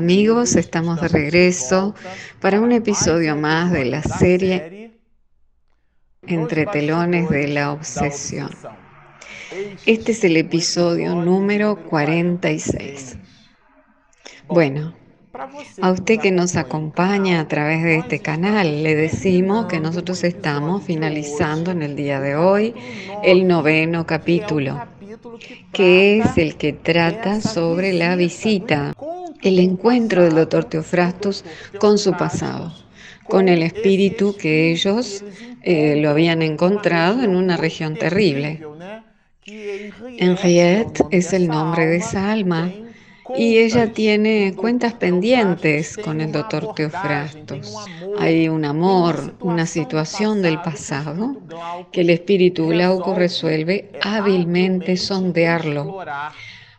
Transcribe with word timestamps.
amigos, 0.00 0.56
estamos 0.56 0.98
de 1.02 1.08
regreso 1.08 1.94
para 2.40 2.58
un 2.58 2.72
episodio 2.72 3.36
más 3.36 3.70
de 3.70 3.84
la 3.84 4.02
serie 4.02 4.98
Entre 6.26 6.64
telones 6.64 7.28
de 7.28 7.48
la 7.48 7.70
obsesión. 7.72 8.48
Este 9.84 10.12
es 10.12 10.24
el 10.24 10.38
episodio 10.38 11.14
número 11.14 11.76
46. 11.90 13.18
Bueno, 14.48 14.94
a 15.82 15.90
usted 15.90 16.18
que 16.18 16.30
nos 16.30 16.56
acompaña 16.56 17.40
a 17.40 17.46
través 17.46 17.82
de 17.82 17.96
este 17.96 18.20
canal, 18.20 18.82
le 18.82 18.94
decimos 18.94 19.66
que 19.66 19.80
nosotros 19.80 20.24
estamos 20.24 20.82
finalizando 20.82 21.72
en 21.72 21.82
el 21.82 21.94
día 21.94 22.20
de 22.20 22.36
hoy 22.36 22.74
el 23.22 23.46
noveno 23.46 24.06
capítulo, 24.06 24.80
que 25.74 26.20
es 26.20 26.38
el 26.38 26.56
que 26.56 26.72
trata 26.72 27.42
sobre 27.42 27.92
la 27.92 28.16
visita, 28.16 28.94
el 29.42 29.58
encuentro 29.58 30.22
del 30.22 30.34
doctor 30.34 30.64
Teofrastus 30.64 31.44
con 31.78 31.98
su 31.98 32.12
pasado, 32.12 32.72
con 33.28 33.48
el 33.48 33.62
espíritu 33.62 34.36
que 34.36 34.72
ellos 34.72 35.24
eh, 35.62 35.96
lo 36.00 36.10
habían 36.10 36.42
encontrado 36.42 37.22
en 37.22 37.36
una 37.36 37.56
región 37.56 37.96
terrible. 37.96 38.60
Henriette 39.46 41.02
es 41.10 41.32
el 41.32 41.48
nombre 41.48 41.86
de 41.86 41.96
esa 41.96 42.30
alma 42.30 42.70
y 43.36 43.58
ella 43.58 43.92
tiene 43.92 44.54
cuentas 44.56 44.94
pendientes 44.94 45.96
con 45.96 46.20
el 46.20 46.32
doctor 46.32 46.74
Teofrastos. 46.74 47.74
Hay 48.18 48.48
un 48.48 48.64
amor, 48.64 49.34
una 49.40 49.66
situación 49.66 50.42
del 50.42 50.60
pasado 50.60 51.36
que 51.92 52.02
el 52.02 52.10
espíritu 52.10 52.68
Glauco 52.68 53.14
resuelve 53.14 53.90
hábilmente 54.02 54.96
sondearlo 54.96 55.98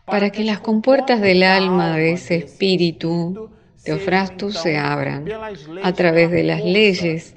para 0.04 0.30
que 0.30 0.44
las 0.44 0.60
compuertas 0.60 1.20
del 1.20 1.42
alma 1.42 1.96
de 1.96 2.12
ese 2.12 2.36
espíritu 2.36 3.50
Teofrastus 3.84 4.58
se 4.58 4.76
abran 4.78 5.28
a 5.82 5.92
través 5.92 6.30
de 6.30 6.44
las 6.44 6.62
leyes 6.64 7.34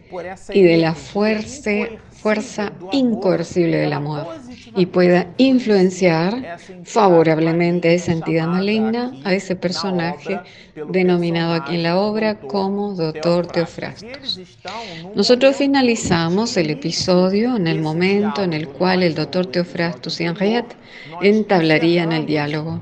y 0.54 0.62
de 0.62 0.78
la 0.78 0.94
fuerza, 0.94 1.72
fuerza 2.26 2.74
incoercible 2.92 3.78
del 3.78 3.94
amor 3.94 4.26
y 4.76 4.88
pueda 4.88 5.28
influenciar 5.38 6.58
favorablemente 6.84 7.90
a 7.90 7.92
esa 7.92 8.14
entidad 8.14 8.48
maligna, 8.48 9.14
a 9.24 9.36
ese 9.36 9.56
personaje 9.56 10.40
denominado 10.90 11.54
aquí 11.54 11.76
en 11.76 11.84
la 11.84 12.00
obra 12.00 12.40
como 12.40 12.96
Doctor 12.96 13.46
Teofrastus. 13.46 14.40
Nosotros 15.14 15.56
finalizamos 15.56 16.58
el 16.58 16.72
episodio 16.72 17.58
en 17.58 17.68
el 17.68 17.80
momento 17.80 18.42
en 18.42 18.54
el 18.54 18.70
cual 18.70 19.04
el 19.04 19.14
Doctor 19.14 19.46
Teofrastus 19.46 20.20
y 20.20 20.24
Henriette 20.24 20.76
entablarían 21.22 22.12
el 22.12 22.26
diálogo. 22.26 22.82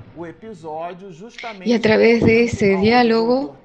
Y 1.66 1.74
a 1.74 1.82
través 1.82 2.24
de 2.24 2.44
ese 2.44 2.78
diálogo 2.78 3.56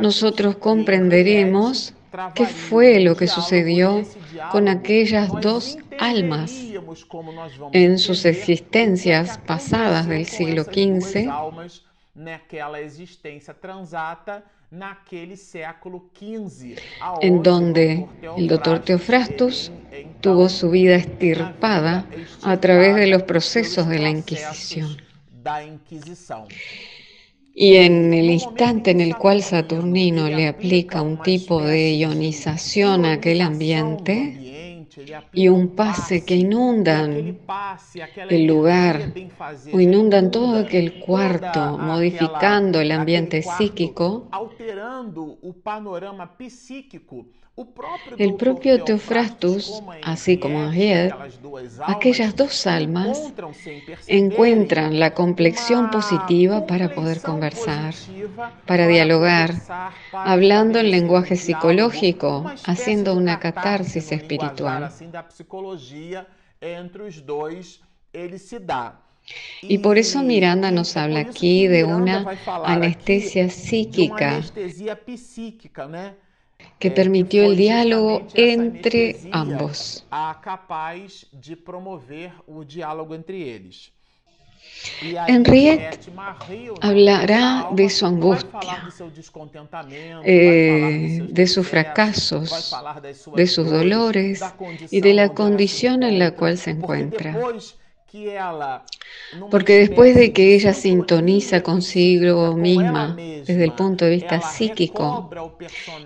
nosotros 0.00 0.56
comprenderemos 0.56 1.94
qué 2.34 2.46
fue 2.46 3.00
lo 3.00 3.16
que 3.16 3.26
sucedió 3.26 4.02
con 4.50 4.68
aquellas 4.68 5.30
dos 5.40 5.78
almas 5.98 6.52
en 7.72 7.98
sus 7.98 8.24
existencias 8.24 9.38
pasadas 9.38 10.06
del 10.06 10.26
siglo 10.26 10.64
XV 10.64 11.28
en 17.20 17.42
donde 17.42 18.06
el 18.36 18.48
doctor 18.48 18.80
Teofrastus 18.80 19.72
tuvo 20.20 20.48
su 20.48 20.70
vida 20.70 20.96
estirpada 20.96 22.06
a 22.42 22.56
través 22.58 22.96
de 22.96 23.06
los 23.06 23.22
procesos 23.22 23.88
de 23.88 23.98
la 23.98 24.10
Inquisición. 24.10 25.03
Y 27.56 27.76
en 27.76 28.12
el 28.12 28.30
instante 28.30 28.90
en 28.90 29.00
el 29.00 29.16
cual 29.16 29.42
Saturnino 29.42 30.28
le 30.28 30.48
aplica 30.48 31.02
un 31.02 31.22
tipo 31.22 31.62
de 31.62 31.96
ionización 31.96 33.04
a 33.04 33.12
aquel 33.12 33.40
ambiente, 33.40 34.54
y 35.32 35.48
un 35.48 35.74
pase 35.74 36.24
que 36.24 36.36
inundan 36.36 37.38
el 38.30 38.46
lugar 38.46 39.12
o 39.72 39.80
inundan 39.80 40.30
todo 40.30 40.58
aquel 40.58 41.00
cuarto, 41.00 41.78
modificando 41.78 42.80
el 42.80 42.92
ambiente 42.92 43.42
psíquico, 43.42 44.28
el 48.18 48.34
propio 48.34 48.82
Teofrastus, 48.82 49.80
así 50.02 50.38
como 50.38 50.64
Henriette, 50.64 51.14
aquellas 51.86 52.34
dos 52.34 52.66
almas 52.66 53.32
encuentran 54.08 54.98
la 54.98 55.14
complexión 55.14 55.90
positiva 55.90 56.66
para 56.66 56.94
poder 56.94 57.20
conversar, 57.20 57.94
para 58.66 58.88
dialogar, 58.88 59.54
hablando 60.12 60.80
en 60.80 60.90
lenguaje 60.90 61.36
psicológico, 61.36 62.50
haciendo 62.64 63.14
una 63.14 63.38
catarsis 63.38 64.10
espiritual. 64.10 64.90
Y 69.62 69.78
por 69.78 69.96
eso 69.96 70.22
Miranda 70.22 70.70
nos 70.70 70.96
habla 70.96 71.20
aquí 71.20 71.66
de 71.68 71.84
una 71.84 72.26
anestesia 72.64 73.48
psíquica 73.48 74.42
que 76.78 76.90
permitió 76.90 77.44
el 77.44 77.56
diálogo 77.56 78.26
entre 78.34 79.16
ambos. 79.32 80.04
Henriette 85.26 85.98
hablará 86.80 87.68
de 87.72 87.88
su 87.88 88.06
angustia, 88.06 88.84
eh, 90.24 91.26
de 91.28 91.46
sus 91.46 91.66
fracasos, 91.66 92.74
de 93.34 93.46
sus 93.46 93.70
dolores 93.70 94.42
y 94.90 95.00
de 95.00 95.14
la 95.14 95.30
condición 95.30 96.02
en 96.02 96.18
la 96.18 96.32
cual 96.32 96.58
se 96.58 96.70
encuentra. 96.70 97.36
Porque 99.50 99.78
después 99.78 100.14
de 100.14 100.32
que 100.32 100.54
ella 100.54 100.72
sintoniza 100.72 101.62
consigo 101.62 102.54
misma 102.54 103.16
desde 103.16 103.64
el 103.64 103.72
punto 103.72 104.04
de 104.04 104.12
vista 104.12 104.40
psíquico 104.40 105.30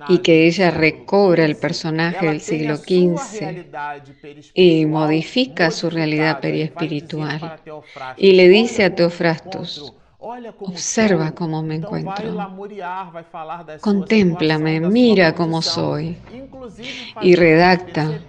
y 0.09 0.19
que 0.19 0.47
ella 0.47 0.71
recobra 0.71 1.45
el 1.45 1.57
personaje 1.57 2.27
del 2.27 2.41
siglo 2.41 2.77
XV 2.77 3.67
y 4.55 4.87
modifica 4.87 5.71
su 5.71 5.91
realidad 5.91 6.41
periespiritual 6.41 7.61
y 8.17 8.33
le 8.33 8.49
dice 8.49 8.85
a 8.85 8.95
Teofrastus, 8.95 9.93
Observa 10.21 11.31
cómo 11.31 11.63
me 11.63 11.77
encuentro. 11.77 12.37
Contémplame, 13.81 14.81
mira 14.81 15.33
cómo 15.33 15.63
soy. 15.63 16.19
Y 17.23 17.37
redacta 17.37 18.21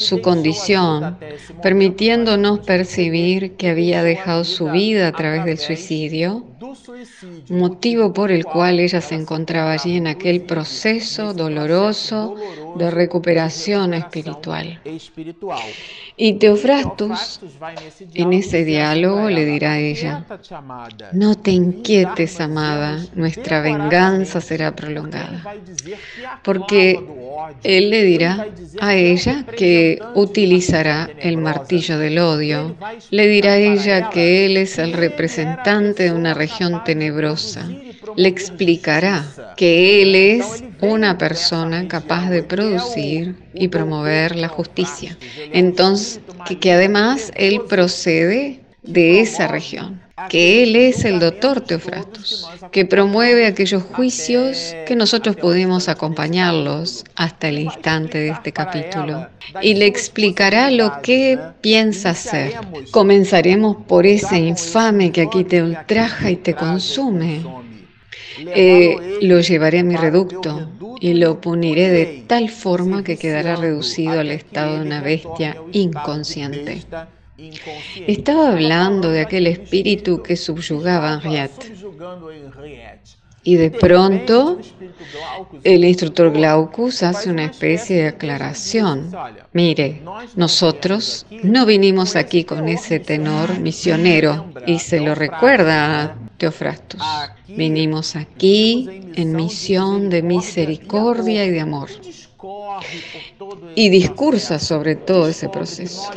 su 0.00 0.22
condición, 0.22 1.18
permitiéndonos 1.62 2.60
percibir 2.60 3.56
que 3.56 3.68
había 3.68 4.02
dejado 4.02 4.44
su 4.44 4.70
vida 4.70 5.08
a 5.08 5.12
través 5.12 5.44
del 5.44 5.58
suicidio, 5.58 6.46
motivo 7.50 8.12
por 8.12 8.30
el 8.30 8.44
cual 8.44 8.80
ella 8.80 9.00
se 9.00 9.14
encontraba 9.14 9.72
allí 9.72 9.96
en 9.96 10.06
aquel 10.06 10.42
proceso 10.42 11.34
doloroso 11.34 12.34
de 12.76 12.90
recuperación 12.90 13.94
espiritual. 13.94 14.80
Y 16.16 16.34
Teofrastus, 16.34 17.40
en 18.14 18.32
ese 18.32 18.64
diálogo, 18.64 19.28
le 19.28 19.44
dirá 19.44 19.72
a 19.72 19.78
ella, 19.78 20.24
no 21.12 21.36
te 21.36 21.50
inquietes, 21.50 22.40
amada, 22.40 23.04
nuestra 23.14 23.60
venganza 23.60 24.40
será 24.40 24.74
prolongada. 24.74 25.42
Porque 26.42 27.00
él 27.62 27.90
le 27.90 28.04
dirá 28.04 28.46
a 28.80 28.94
ella 28.94 29.44
que 29.56 29.98
utilizará 30.14 31.10
el 31.18 31.36
martillo 31.36 31.98
del 31.98 32.18
odio. 32.18 32.76
Le 33.10 33.28
dirá 33.28 33.52
a 33.52 33.58
ella 33.58 34.10
que 34.10 34.46
él 34.46 34.56
es 34.56 34.78
el 34.78 34.92
representante 34.92 36.04
de 36.04 36.12
una 36.12 36.34
región 36.34 36.82
tenebrosa. 36.84 37.68
Le 38.16 38.28
explicará 38.28 39.24
que 39.56 40.02
él 40.02 40.14
es 40.14 40.64
una 40.80 41.18
persona 41.18 41.86
capaz 41.88 42.30
de 42.30 42.42
producir 42.42 43.36
y 43.54 43.68
promover 43.68 44.36
la 44.36 44.48
justicia. 44.48 45.16
Entonces, 45.52 46.20
que, 46.46 46.58
que 46.58 46.72
además 46.72 47.30
él 47.36 47.62
procede 47.68 48.60
de 48.82 49.20
esa 49.20 49.46
región 49.46 50.00
que 50.28 50.62
Él 50.62 50.76
es 50.76 51.04
el 51.04 51.18
doctor 51.20 51.60
Teofrastus, 51.60 52.48
que 52.70 52.84
promueve 52.84 53.46
aquellos 53.46 53.82
juicios 53.82 54.74
que 54.86 54.96
nosotros 54.96 55.36
pudimos 55.36 55.88
acompañarlos 55.88 57.04
hasta 57.16 57.48
el 57.48 57.60
instante 57.60 58.18
de 58.18 58.28
este 58.30 58.52
capítulo. 58.52 59.28
Y 59.62 59.74
le 59.74 59.86
explicará 59.86 60.70
lo 60.70 61.00
que 61.02 61.38
piensa 61.60 62.10
hacer. 62.10 62.52
Comenzaremos 62.90 63.76
por 63.86 64.06
ese 64.06 64.38
infame 64.38 65.12
que 65.12 65.22
aquí 65.22 65.44
te 65.44 65.62
ultraja 65.62 66.30
y 66.30 66.36
te 66.36 66.54
consume. 66.54 67.42
Eh, 68.54 69.18
lo 69.22 69.40
llevaré 69.40 69.80
a 69.80 69.84
mi 69.84 69.96
reducto 69.96 70.70
y 71.00 71.14
lo 71.14 71.40
puniré 71.40 71.90
de 71.90 72.24
tal 72.26 72.48
forma 72.48 73.02
que 73.02 73.16
quedará 73.16 73.56
reducido 73.56 74.20
al 74.20 74.30
estado 74.30 74.76
de 74.76 74.86
una 74.86 75.00
bestia 75.00 75.56
inconsciente. 75.72 76.86
Estaba 78.06 78.52
hablando 78.52 79.10
de 79.10 79.20
aquel 79.20 79.46
espíritu 79.46 80.22
que 80.22 80.36
subyugaba 80.36 81.14
a 81.14 81.20
Henriette. 81.22 81.72
Y 83.42 83.56
de 83.56 83.70
pronto 83.70 84.58
el 85.64 85.84
instructor 85.84 86.30
Glaucus 86.30 87.02
hace 87.02 87.30
una 87.30 87.46
especie 87.46 87.96
de 88.02 88.08
aclaración. 88.08 89.10
Mire, 89.54 90.02
nosotros 90.36 91.26
no 91.42 91.64
vinimos 91.64 92.16
aquí 92.16 92.44
con 92.44 92.68
ese 92.68 93.00
tenor 93.00 93.58
misionero 93.58 94.52
y 94.66 94.78
se 94.78 95.00
lo 95.00 95.14
recuerda 95.14 96.02
a 96.02 96.18
Teofrastus. 96.36 97.00
Vinimos 97.48 98.14
aquí 98.14 98.88
en 99.14 99.34
misión 99.34 100.10
de 100.10 100.22
misericordia 100.22 101.46
y 101.46 101.50
de 101.50 101.60
amor 101.60 101.88
y 103.74 103.88
discursa 103.88 104.58
sobre 104.58 104.96
todo 104.96 105.28
ese 105.28 105.48
proceso. 105.48 106.10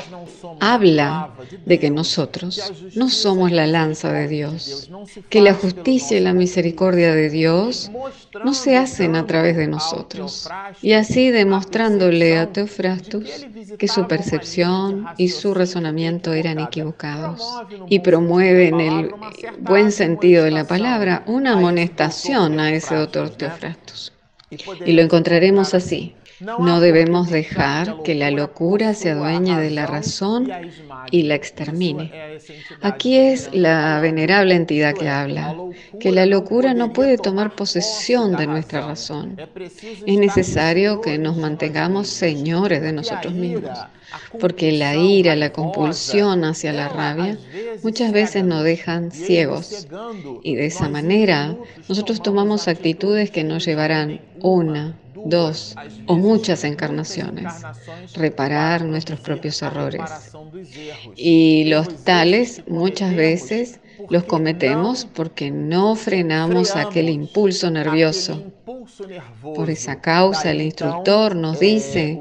Habla 0.59 1.31
de 1.65 1.79
que 1.79 1.89
nosotros 1.89 2.73
no 2.95 3.09
somos 3.09 3.51
la 3.51 3.67
lanza 3.67 4.11
de 4.11 4.27
Dios, 4.27 4.89
que 5.29 5.41
la 5.41 5.53
justicia 5.53 6.17
y 6.17 6.21
la 6.21 6.33
misericordia 6.33 7.13
de 7.13 7.29
Dios 7.29 7.91
no 8.43 8.53
se 8.53 8.77
hacen 8.77 9.15
a 9.15 9.25
través 9.25 9.57
de 9.57 9.67
nosotros. 9.67 10.49
Y 10.81 10.93
así 10.93 11.31
demostrándole 11.31 12.37
a 12.37 12.51
Teofrastus 12.51 13.45
que 13.77 13.87
su 13.87 14.07
percepción 14.07 15.05
y 15.17 15.29
su 15.29 15.53
razonamiento 15.53 16.33
eran 16.33 16.59
equivocados. 16.59 17.41
Y 17.89 17.99
promueve 17.99 18.67
en 18.67 18.79
el 18.79 19.11
buen 19.59 19.91
sentido 19.91 20.43
de 20.43 20.51
la 20.51 20.65
palabra 20.65 21.23
una 21.27 21.53
amonestación 21.53 22.59
a 22.59 22.71
ese 22.71 22.95
doctor 22.95 23.29
Teofrastus. 23.29 24.13
Y 24.85 24.93
lo 24.93 25.01
encontraremos 25.01 25.73
así. 25.73 26.15
No 26.43 26.81
debemos 26.81 27.29
dejar 27.29 28.03
que 28.03 28.15
la 28.15 28.29
locura 28.29 28.93
se 28.93 29.11
adueñe 29.11 29.57
de 29.59 29.71
la 29.71 29.85
razón 29.85 30.49
y 31.09 31.23
la 31.23 31.35
extermine. 31.35 32.11
Aquí 32.81 33.15
es 33.17 33.49
la 33.53 33.99
venerable 34.01 34.55
entidad 34.55 34.93
que 34.93 35.07
habla, 35.07 35.55
que 36.01 36.11
la 36.11 36.25
locura 36.25 36.73
no 36.73 36.91
puede 36.91 37.17
tomar 37.17 37.55
posesión 37.55 38.35
de 38.35 38.47
nuestra 38.47 38.85
razón. 38.85 39.37
Es 40.05 40.17
necesario 40.19 40.99
que 40.99 41.17
nos 41.17 41.37
mantengamos 41.37 42.09
señores 42.09 42.81
de 42.81 42.91
nosotros 42.91 43.33
mismos, 43.33 43.79
porque 44.39 44.73
la 44.73 44.95
ira, 44.95 45.37
la 45.37 45.53
compulsión 45.53 46.43
hacia 46.43 46.73
la 46.73 46.89
rabia 46.89 47.37
muchas 47.83 48.11
veces 48.11 48.43
nos 48.43 48.63
dejan 48.63 49.11
ciegos. 49.11 49.87
y 50.43 50.55
de 50.55 50.65
esa 50.65 50.89
manera 50.89 51.55
nosotros 51.87 52.21
tomamos 52.21 52.67
actitudes 52.67 53.31
que 53.31 53.43
nos 53.45 53.65
llevarán 53.65 54.19
una, 54.41 54.97
dos 55.23 55.75
o 56.05 56.15
muchas 56.15 56.63
encarnaciones, 56.63 57.67
reparar 58.13 58.83
nuestros 58.83 59.19
propios 59.19 59.61
errores. 59.61 60.37
Y 61.15 61.65
los 61.65 62.03
tales 62.03 62.63
muchas 62.67 63.15
veces 63.15 63.79
los 64.09 64.23
cometemos 64.23 65.05
porque 65.05 65.51
no 65.51 65.95
frenamos 65.95 66.75
aquel 66.75 67.09
impulso 67.09 67.69
nervioso 67.71 68.43
por 69.41 69.69
esa 69.69 70.01
causa, 70.01 70.51
el 70.51 70.61
instructor 70.61 71.35
nos 71.35 71.59
dice 71.59 72.19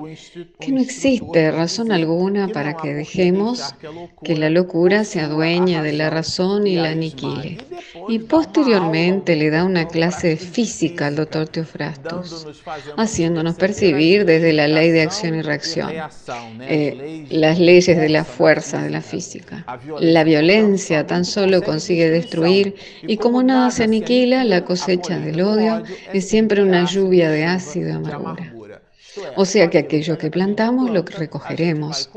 que 0.60 0.72
no 0.72 0.80
existe 0.80 1.50
razón 1.50 1.92
alguna 1.92 2.48
para 2.48 2.76
que 2.76 2.94
dejemos 2.94 3.74
que 4.22 4.36
la 4.36 4.50
locura 4.50 5.04
se 5.04 5.20
adueñe 5.20 5.82
de 5.82 5.92
la 5.92 6.10
razón 6.10 6.66
y 6.66 6.76
la 6.76 6.90
aniquile. 6.90 7.58
Y 8.08 8.18
posteriormente 8.20 9.36
le 9.36 9.50
da 9.50 9.64
una 9.64 9.86
clase 9.88 10.36
física 10.36 11.06
al 11.06 11.16
doctor 11.16 11.48
Teofrastus, 11.48 12.46
haciéndonos 12.96 13.56
percibir 13.56 14.24
desde 14.24 14.52
la 14.52 14.68
ley 14.68 14.90
de 14.90 15.02
acción 15.02 15.34
y 15.34 15.42
reacción, 15.42 15.90
eh, 16.62 17.26
las 17.30 17.58
leyes 17.58 17.96
de 17.96 18.08
la 18.08 18.24
fuerza 18.24 18.82
de 18.82 18.90
la 18.90 19.02
física. 19.02 19.64
La 20.00 20.24
violencia 20.24 21.06
tan 21.06 21.24
solo 21.24 21.62
consigue 21.62 22.10
destruir 22.10 22.74
y 23.02 23.16
como 23.16 23.42
nada 23.42 23.70
se 23.70 23.84
aniquila, 23.84 24.44
la 24.44 24.64
cosecha 24.64 25.18
del 25.18 25.40
odio 25.40 25.82
es 26.12 26.28
siempre 26.28 26.51
una 26.60 26.84
lluvia 26.84 27.30
de 27.30 27.44
ácido 27.44 27.94
amargura. 27.96 28.82
O 29.36 29.44
sea 29.44 29.68
que 29.68 29.78
aquello 29.78 30.16
que 30.18 30.30
plantamos 30.30 30.90
lo 30.90 31.02
recogeremos. 31.02 32.10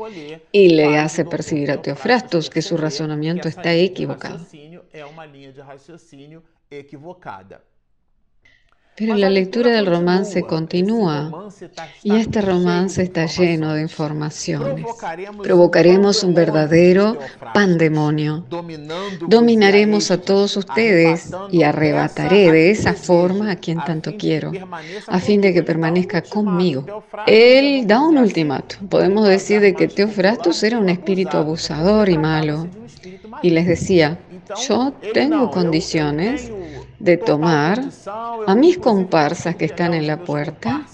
Y 0.52 0.70
le 0.70 0.98
hace 0.98 1.24
percibir 1.24 1.70
a 1.70 1.82
Teofrastos 1.82 2.50
que 2.50 2.62
su 2.62 2.76
razonamiento 2.76 3.48
está 3.48 3.74
equivocado. 3.74 4.40
Pero 8.96 9.14
la 9.14 9.28
lectura 9.28 9.70
del 9.70 9.86
romance 9.86 10.42
continúa 10.42 11.50
y 12.02 12.16
este 12.16 12.40
romance 12.40 13.02
está 13.02 13.26
lleno 13.26 13.74
de 13.74 13.82
informaciones. 13.82 14.86
Provocaremos 15.42 16.22
un 16.22 16.34
verdadero 16.34 17.18
pandemonio. 17.52 18.46
Dominaremos 19.28 20.10
a 20.10 20.18
todos 20.18 20.56
ustedes 20.56 21.30
y 21.50 21.62
arrebataré 21.62 22.50
de 22.50 22.70
esa 22.70 22.94
forma 22.94 23.50
a 23.50 23.56
quien 23.56 23.78
tanto 23.84 24.16
quiero, 24.16 24.52
a 25.06 25.18
fin 25.20 25.40
de 25.42 25.52
que 25.52 25.62
permanezca 25.62 26.22
conmigo. 26.22 27.04
Él 27.26 27.86
da 27.86 28.00
un 28.00 28.16
ultimato. 28.16 28.76
Podemos 28.88 29.28
decir 29.28 29.60
de 29.60 29.74
que 29.74 29.88
Teofrastus 29.88 30.62
era 30.62 30.78
un 30.78 30.88
espíritu 30.88 31.36
abusador 31.36 32.08
y 32.08 32.16
malo. 32.16 32.66
Y 33.42 33.50
les 33.50 33.66
decía, 33.66 34.18
yo 34.66 34.92
tengo 35.12 35.50
condiciones 35.50 36.50
de 36.98 37.16
tomar 37.16 37.80
a 38.46 38.54
mis 38.54 38.78
comparsas 38.78 39.56
que 39.56 39.66
están 39.66 39.94
en 39.94 40.06
la 40.06 40.18
puerta, 40.18 40.86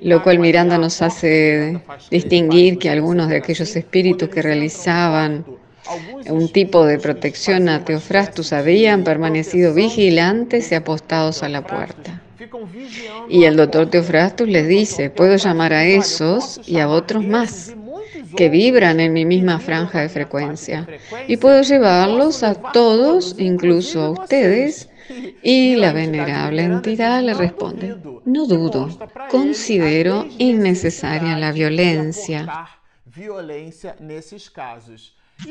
lo 0.00 0.22
cual 0.22 0.38
Miranda 0.38 0.78
nos 0.78 1.02
hace 1.02 1.80
distinguir 2.10 2.78
que 2.78 2.90
algunos 2.90 3.28
de 3.28 3.36
aquellos 3.36 3.74
espíritus 3.76 4.28
que 4.28 4.42
realizaban 4.42 5.44
un 6.28 6.48
tipo 6.48 6.84
de 6.84 6.98
protección 6.98 7.68
a 7.68 7.84
Teofrastus 7.84 8.52
habían 8.52 9.04
permanecido 9.04 9.74
vigilantes 9.74 10.72
y 10.72 10.74
apostados 10.74 11.42
a 11.42 11.48
la 11.48 11.64
puerta. 11.64 12.22
Y 13.28 13.44
el 13.44 13.56
doctor 13.56 13.88
Teofrastus 13.88 14.48
les 14.48 14.66
dice, 14.68 15.10
puedo 15.10 15.36
llamar 15.36 15.72
a 15.72 15.84
esos 15.84 16.60
y 16.66 16.78
a 16.78 16.88
otros 16.88 17.24
más 17.24 17.74
que 18.36 18.48
vibran 18.48 19.00
en 19.00 19.12
mi 19.12 19.24
misma 19.24 19.58
franja 19.58 20.00
de 20.00 20.08
frecuencia 20.08 20.86
y 21.28 21.36
puedo 21.36 21.62
llevarlos 21.62 22.42
a 22.42 22.54
todos, 22.54 23.34
incluso 23.38 24.02
a 24.02 24.10
ustedes, 24.10 24.88
y 25.42 25.76
la 25.76 25.92
venerable 25.92 26.62
entidad 26.62 27.22
le 27.22 27.34
responde, 27.34 27.96
no 28.24 28.46
dudo, 28.46 28.88
considero 29.30 30.26
innecesaria 30.38 31.38
la 31.38 31.52
violencia. 31.52 32.68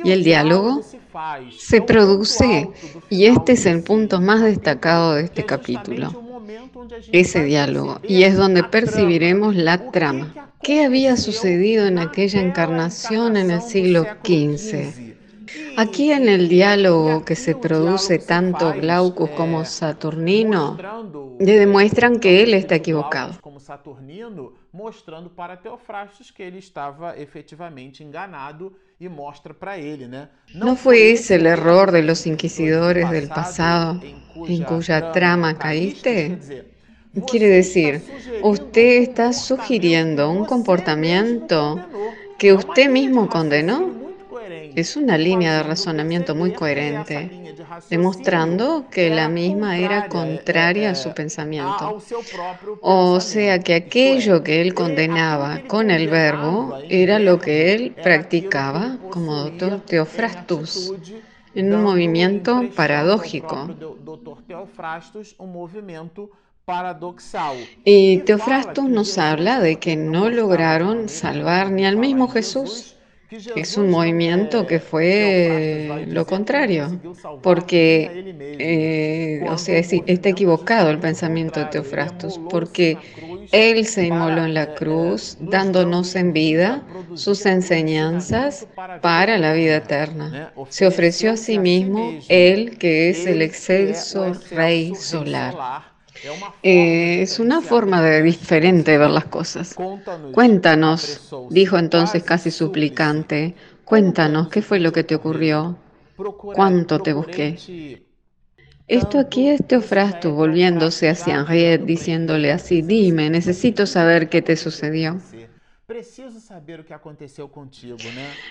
Y 0.04 0.12
el 0.12 0.24
diálogo 0.24 0.82
se 1.58 1.82
produce, 1.82 2.70
y 3.10 3.26
este 3.26 3.54
es 3.54 3.66
el 3.66 3.84
punto 3.84 4.20
más 4.20 4.42
destacado 4.42 5.14
de 5.14 5.24
este 5.24 5.46
capítulo, 5.46 6.25
ese 7.12 7.44
diálogo, 7.44 8.00
y 8.04 8.24
es 8.24 8.36
donde 8.36 8.64
percibiremos 8.64 9.56
la 9.56 9.92
trama. 9.92 10.34
¿Qué 10.62 10.84
había 10.84 11.18
sucedido 11.18 11.86
en 11.86 12.00
aquella 12.00 12.42
encarnación 12.42 13.38
en 13.38 13.52
el 13.52 13.62
siglo 13.62 14.06
XV? 14.24 15.15
Aquí 15.78 16.12
en 16.12 16.30
el 16.30 16.48
diálogo 16.48 17.26
que 17.26 17.36
se 17.36 17.56
produce 17.56 18.20
tanto 18.20 18.74
Glaucus 18.74 19.30
como 19.32 19.66
Saturnino, 19.66 20.78
le 21.40 21.60
demuestran 21.60 22.20
que 22.20 22.44
él 22.44 22.54
está 22.54 22.76
equivocado. 22.76 23.34
Mostrando 24.72 25.30
para 25.34 25.62
Teofrastos 25.62 26.32
que 26.32 26.48
ele 26.48 26.60
estaba 26.60 27.16
efectivamente 27.16 28.04
enganado 28.04 28.74
y 29.00 29.08
muestra 29.08 29.54
para 29.54 29.78
él, 29.78 30.10
¿No 30.54 30.76
fue 30.76 31.12
ese 31.12 31.36
el 31.36 31.46
error 31.46 31.92
de 31.92 32.04
los 32.04 32.26
inquisidores 32.28 33.10
del 33.10 33.30
pasado 33.30 34.02
en 34.48 34.64
cuya 34.64 35.12
trama 35.12 35.58
caíste? 35.58 36.38
Quiere 37.28 37.48
decir, 37.48 38.02
usted 38.44 39.02
está 39.02 39.32
sugiriendo 39.32 40.30
un 40.30 40.44
comportamiento 40.46 41.80
que 42.38 42.52
usted 42.54 42.90
mismo 42.90 43.30
condenó. 43.30 44.05
Es 44.76 44.98
una 44.98 45.18
línea 45.18 45.56
de 45.58 45.64
razonamiento 45.64 46.36
muy 46.36 46.52
coherente, 46.52 47.56
demostrando 47.90 48.88
que 48.92 49.10
la 49.10 49.30
misma 49.30 49.78
era 49.78 50.10
contraria 50.10 50.92
a 50.92 50.96
su 50.96 51.14
pensamiento. 51.14 52.02
O 52.82 53.22
sea 53.22 53.60
que 53.60 53.74
aquello 53.74 54.44
que 54.44 54.62
él 54.62 54.74
condenaba 54.74 55.62
con 55.68 55.92
el 55.92 56.10
verbo 56.10 56.78
era 56.90 57.20
lo 57.20 57.40
que 57.40 57.74
él 57.74 57.96
practicaba 58.04 58.98
como 59.10 59.46
doctor 59.46 59.80
Teofrastus 59.86 60.94
en 61.54 61.74
un 61.74 61.82
movimiento 61.82 62.64
paradójico. 62.76 63.70
Y 67.86 68.18
Teofrastus 68.18 68.90
nos 68.90 69.18
habla 69.18 69.60
de 69.62 69.78
que 69.78 69.96
no 69.96 70.30
lograron 70.30 71.08
salvar 71.08 71.72
ni 71.72 71.86
al 71.86 71.96
mismo 71.96 72.28
Jesús 72.28 72.95
es 73.30 73.78
un 73.78 73.90
movimiento 73.90 74.68
que 74.68 74.80
fue 74.80 76.06
lo 76.08 76.26
contrario, 76.26 77.02
porque, 77.42 78.36
eh, 78.60 79.44
o 79.50 79.58
sea, 79.58 79.80
está 79.80 80.30
equivocado 80.30 80.90
el 80.90 81.00
pensamiento 81.00 81.60
de 81.60 81.66
Teofrastus, 81.68 82.40
porque 82.50 82.98
Él 83.52 83.86
se 83.86 84.06
inmoló 84.06 84.46
en 84.46 84.54
la 84.54 84.76
cruz, 84.76 85.38
dándonos 85.40 86.16
en 86.16 86.34
vida 86.34 86.84
sus 87.14 87.46
enseñanzas 87.46 88.68
para 89.02 89.38
la 89.38 89.54
vida 89.54 89.78
eterna. 89.78 90.54
Se 90.70 90.86
ofreció 90.86 91.32
a 91.32 91.38
sí 91.38 91.58
mismo, 91.60 92.20
Él 92.28 92.78
que 92.78 93.10
es 93.10 93.26
el 93.26 93.42
excelso 93.42 94.34
Rey 94.52 94.96
solar. 94.96 95.95
Eh, 96.64 97.22
es 97.22 97.40
una 97.40 97.62
forma 97.62 98.02
de 98.02 98.22
diferente 98.24 98.92
de 98.92 98.98
ver 98.98 99.10
las 99.12 99.26
cosas. 99.26 99.82
Cuéntanos, 100.32 101.22
dijo 101.50 101.78
entonces 101.78 102.24
casi 102.24 102.52
suplicante, 102.52 103.56
cuéntanos, 103.84 104.50
¿qué 104.50 104.62
fue 104.62 104.80
lo 104.80 104.92
que 104.92 105.04
te 105.04 105.16
ocurrió? 105.16 105.78
¿Cuánto 106.52 107.02
te 107.02 107.14
busqué? 107.14 107.62
Esto 108.88 109.20
aquí 109.20 109.48
es 109.50 109.66
Teofrasto 109.68 110.34
volviéndose 110.34 111.10
hacia 111.10 111.36
Henriette, 111.36 111.86
diciéndole 111.86 112.52
así, 112.52 112.82
dime, 112.82 113.30
necesito 113.30 113.86
saber 113.86 114.30
qué 114.30 114.42
te 114.42 114.56
sucedió. 114.56 115.22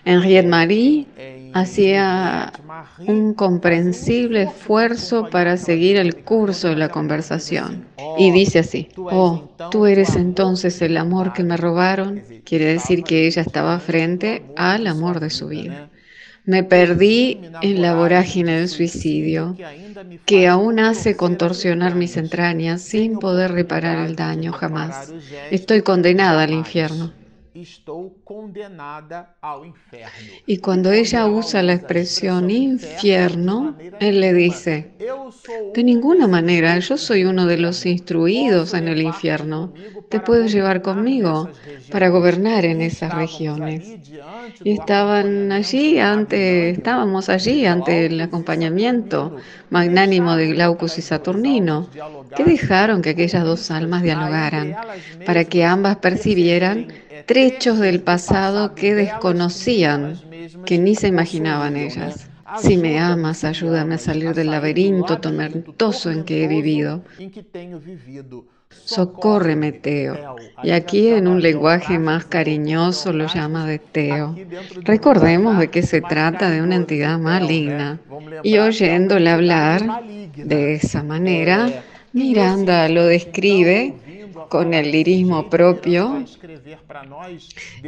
Henriette 0.05 0.47
Marie 0.47 1.07
hacía 1.53 2.53
un 3.09 3.35
comprensible 3.35 4.43
esfuerzo 4.43 5.29
para 5.31 5.57
seguir 5.57 5.97
el 5.97 6.23
curso 6.23 6.69
de 6.69 6.77
la 6.77 6.91
conversación. 6.91 7.89
Y 8.19 8.31
dice 8.31 8.61
así, 8.61 8.89
oh, 8.97 9.51
tú 9.73 9.87
eres 9.87 10.15
entonces 10.15 10.81
el 10.81 10.97
amor 10.97 11.33
que 11.33 11.43
me 11.43 11.57
robaron. 11.57 12.23
Quiere 12.45 12.67
decir 12.67 13.03
que 13.03 13.27
ella 13.27 13.43
estaba 13.43 13.81
frente 13.81 14.45
al 14.55 14.87
amor 14.87 15.19
de 15.19 15.31
su 15.31 15.49
vida. 15.49 15.91
Me 16.47 16.63
perdí 16.63 17.41
en 17.63 17.81
la 17.83 17.95
vorágine 17.97 18.59
del 18.59 18.69
suicidio, 18.69 19.57
que 20.27 20.47
aún 20.47 20.79
hace 20.79 21.17
contorsionar 21.17 21.95
mis 21.97 22.17
entrañas 22.17 22.83
sin 22.83 23.19
poder 23.19 23.53
reparar 23.53 24.07
el 24.07 24.15
daño 24.15 24.53
jamás. 24.53 25.13
Estoy 25.51 25.83
condenada 25.83 26.43
al 26.43 26.53
infierno. 26.53 27.13
Y 30.47 30.59
cuando 30.59 30.91
ella 30.91 31.27
usa 31.27 31.63
la 31.63 31.75
expresión 31.75 32.51
infierno, 32.51 33.77
él 34.01 34.21
le 34.21 34.33
dice, 34.33 34.91
de 35.73 35.85
ninguna 35.85 36.27
manera, 36.27 36.77
yo 36.81 36.97
soy 36.97 37.25
uno 37.25 37.47
de 37.47 37.59
los 37.59 37.87
instruidos 37.87 38.75
en 38.75 38.89
el 38.89 39.03
infierno. 39.03 39.73
Te 40.09 40.19
puedes 40.19 40.53
llevar 40.53 40.83
conmigo 40.83 41.49
para 41.93 42.09
gobernar 42.09 42.65
en 42.65 42.81
esas 42.81 43.15
regiones. 43.15 44.01
Y 44.65 44.73
estaban 44.73 45.53
allí 45.53 46.01
ante, 46.01 46.71
estábamos 46.71 47.29
allí 47.29 47.67
ante 47.67 48.07
el 48.07 48.21
acompañamiento 48.21 49.37
magnánimo 49.71 50.35
de 50.37 50.49
Glaucus 50.49 50.99
y 50.99 51.03
Saturnino, 51.03 51.89
que 52.37 52.45
dejaron 52.45 53.01
que 53.01 53.11
aquellas 53.11 53.45
dos 53.45 53.71
almas 53.71 54.03
dialogaran, 54.03 54.75
para 55.25 55.45
que 55.45 55.65
ambas 55.65 55.97
percibieran 55.97 57.04
trechos 57.27 57.79
del 57.79 58.01
pasado 58.01 58.75
que 58.75 58.95
desconocían, 58.95 60.21
que 60.67 60.79
ni 60.79 60.95
se 60.95 61.09
imaginaban 61.09 61.77
ellas. 61.77 62.29
Si 62.59 62.77
me 62.77 62.99
amas, 62.99 63.45
ayúdame 63.45 63.95
a 63.95 63.99
salir 63.99 64.35
del 64.35 64.51
laberinto 64.51 65.19
tormentoso 65.19 66.11
en 66.11 66.25
que 66.25 66.45
he 66.45 66.49
vivido. 66.49 67.03
Socórreme, 68.85 69.73
Teo. 69.73 70.37
Y 70.63 70.71
aquí 70.73 71.09
en 71.09 71.27
un 71.27 71.41
lenguaje 71.41 71.99
más 71.99 72.27
cariñoso 72.27 73.13
lo 73.13 73.27
llama 73.27 73.67
de 73.67 73.79
Teo. 73.79 74.37
Recordemos 74.83 75.59
de 75.59 75.69
que 75.69 75.83
se 75.83 76.01
trata 76.01 76.51
de 76.51 76.61
una 76.61 76.77
entidad 76.77 77.19
maligna. 77.19 77.99
Y 78.43 78.59
oyéndole 78.59 79.31
hablar 79.31 80.03
de 80.37 80.75
esa 80.75 81.03
manera, 81.03 81.83
Miranda 82.13 82.89
lo 82.89 83.07
describe 83.07 83.95
con 84.49 84.75
el 84.75 84.91
lirismo 84.91 85.49
propio 85.49 86.25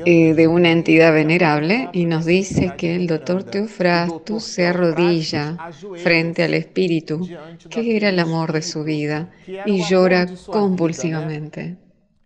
eh, 0.04 0.34
de 0.34 0.48
una 0.48 0.70
entidad 0.70 1.12
venerable 1.12 1.88
y 1.92 2.04
nos 2.04 2.24
dice 2.24 2.74
que 2.76 2.94
el 2.96 3.06
doctor 3.06 3.44
Teofrastus 3.44 4.44
se 4.44 4.66
arrodilla 4.66 5.56
frente 6.02 6.42
al 6.42 6.54
espíritu, 6.54 7.28
que 7.70 7.96
era 7.96 8.08
el 8.08 8.18
amor 8.18 8.52
de 8.52 8.62
su 8.62 8.84
vida, 8.84 9.30
y 9.66 9.82
llora 9.84 10.26
convulsivamente. 10.46 11.76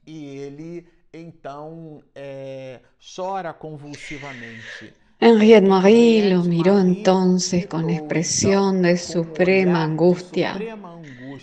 Y 0.07 0.39
él 0.39 0.85
entonces 1.13 2.81
llora 3.01 3.59
convulsivamente. 3.59 4.95
Henriette 5.23 5.67
Marie 5.67 6.31
lo 6.31 6.43
miró 6.45 6.79
entonces 6.79 7.67
con 7.67 7.91
expresión 7.91 8.81
de 8.81 8.97
suprema 8.97 9.85
angustia. 9.85 10.59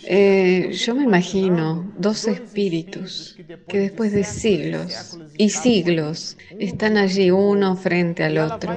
Eh, 0.04 0.70
yo 0.72 0.94
me 0.94 1.04
imagino 1.04 1.92
dos 1.96 2.26
espíritus 2.26 3.36
que 3.66 3.78
después 3.78 4.12
de 4.12 4.24
siglos 4.24 5.18
y 5.36 5.50
siglos 5.50 6.36
están 6.58 6.96
allí 6.96 7.30
uno 7.30 7.76
frente 7.76 8.24
al 8.24 8.38
otro 8.38 8.74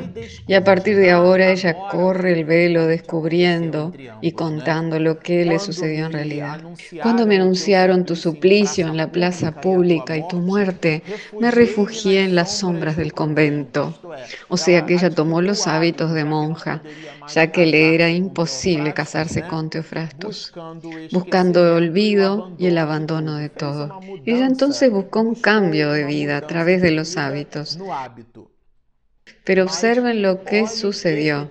y 0.47 0.53
a 0.53 0.63
partir 0.63 0.97
de 0.97 1.11
ahora 1.11 1.51
ella 1.51 1.87
corre 1.87 2.33
el 2.33 2.45
velo 2.45 2.85
descubriendo 2.87 3.93
y 4.21 4.33
contando 4.33 4.99
lo 4.99 5.19
que 5.19 5.45
le 5.45 5.59
sucedió 5.59 6.05
en 6.05 6.13
realidad. 6.13 6.61
Cuando 7.01 7.25
me 7.25 7.35
anunciaron 7.37 8.05
tu 8.05 8.15
suplicio 8.15 8.87
en 8.87 8.97
la 8.97 9.11
plaza 9.11 9.59
pública 9.59 10.17
y 10.17 10.27
tu 10.27 10.39
muerte, 10.39 11.03
me 11.39 11.51
refugié 11.51 12.23
en 12.23 12.35
las 12.35 12.57
sombras 12.59 12.97
del 12.97 13.13
convento. 13.13 13.99
O 14.47 14.57
sea 14.57 14.85
que 14.85 14.93
ella 14.95 15.09
tomó 15.09 15.41
los 15.41 15.67
hábitos 15.67 16.13
de 16.13 16.25
monja, 16.25 16.83
ya 17.33 17.51
que 17.51 17.65
le 17.65 17.95
era 17.95 18.09
imposible 18.09 18.93
casarse 18.93 19.45
con 19.47 19.69
Teofrastus 19.69 20.53
buscando 21.11 21.65
el 21.65 21.83
olvido 21.83 22.55
y 22.57 22.67
el 22.67 22.77
abandono 22.77 23.35
de 23.37 23.49
todo. 23.49 23.93
Ella 24.25 24.45
entonces 24.45 24.89
buscó 24.91 25.21
un 25.21 25.35
cambio 25.35 25.91
de 25.91 26.05
vida 26.05 26.37
a 26.37 26.47
través 26.47 26.81
de 26.81 26.91
los 26.91 27.17
hábitos. 27.17 27.79
Pero 29.43 29.63
observen 29.63 30.21
lo 30.21 30.43
que 30.43 30.67
sucedió. 30.67 31.49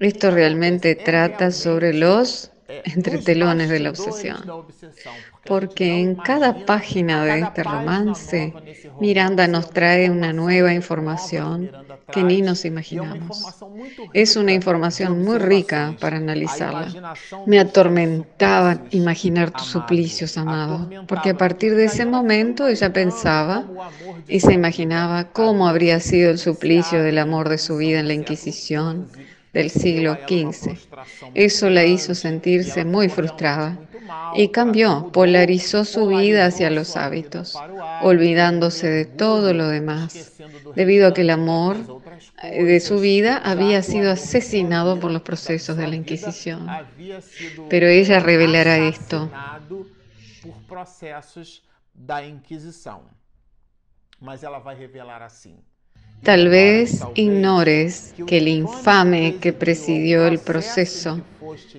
Esto 0.00 0.30
realmente 0.30 0.94
trata 0.94 1.50
sobre 1.50 1.94
los 1.94 2.52
entretelones 2.84 3.68
de 3.68 3.80
la 3.80 3.90
obsesión 3.90 4.52
porque 5.44 6.00
en 6.00 6.14
cada 6.14 6.64
página 6.64 7.24
de 7.24 7.40
este 7.40 7.64
romance, 7.64 8.54
Miranda 9.00 9.48
nos 9.48 9.70
trae 9.70 10.08
una 10.08 10.32
nueva 10.32 10.72
información 10.72 11.70
que 12.12 12.22
ni 12.22 12.42
nos 12.42 12.64
imaginamos. 12.64 13.56
Es 14.12 14.36
una 14.36 14.52
información 14.52 15.22
muy 15.22 15.38
rica 15.38 15.96
para 16.00 16.18
analizarla. 16.18 17.14
Me 17.46 17.58
atormentaba 17.58 18.82
imaginar 18.90 19.50
tus 19.50 19.66
suplicios, 19.66 20.38
amado, 20.38 20.88
porque 21.08 21.30
a 21.30 21.36
partir 21.36 21.74
de 21.74 21.86
ese 21.86 22.06
momento 22.06 22.68
ella 22.68 22.92
pensaba 22.92 23.66
y 24.28 24.40
se 24.40 24.52
imaginaba 24.52 25.32
cómo 25.32 25.66
habría 25.66 25.98
sido 25.98 26.30
el 26.30 26.38
suplicio 26.38 27.02
del 27.02 27.18
amor 27.18 27.48
de 27.48 27.58
su 27.58 27.78
vida 27.78 27.98
en 27.98 28.08
la 28.08 28.14
Inquisición 28.14 29.08
del 29.52 29.70
siglo 29.70 30.16
XV. 30.28 30.78
Eso 31.34 31.68
la 31.68 31.84
hizo 31.84 32.14
sentirse 32.14 32.84
muy 32.84 33.08
frustrada 33.08 33.78
y 34.34 34.48
cambió, 34.48 35.10
polarizó 35.12 35.84
su 35.84 36.06
vida 36.06 36.46
hacia 36.46 36.70
los 36.70 36.96
hábitos, 36.96 37.58
olvidándose 38.02 38.88
de 38.88 39.04
todo 39.04 39.52
lo 39.52 39.68
demás, 39.68 40.32
debido 40.74 41.08
a 41.08 41.14
que 41.14 41.22
el 41.22 41.30
amor 41.30 41.76
de 42.42 42.80
su 42.80 43.00
vida 43.00 43.38
había 43.38 43.82
sido 43.82 44.10
asesinado 44.10 44.98
por 44.98 45.10
los 45.10 45.22
procesos 45.22 45.76
de 45.76 45.88
la 45.88 45.96
Inquisición. 45.96 46.66
Pero 47.68 47.86
ella 47.86 48.20
revelará 48.20 48.78
esto. 48.78 49.30
Mas 54.22 54.44
ela 54.44 54.60
vai 54.60 54.76
revelar 54.76 55.20
assim. 55.20 55.58
Tal 56.22 56.48
vez 56.48 57.02
ignores 57.14 58.14
que 58.26 58.38
el 58.38 58.48
infame 58.48 59.36
que 59.40 59.52
presidió 59.52 60.26
el 60.26 60.38
proceso 60.38 61.20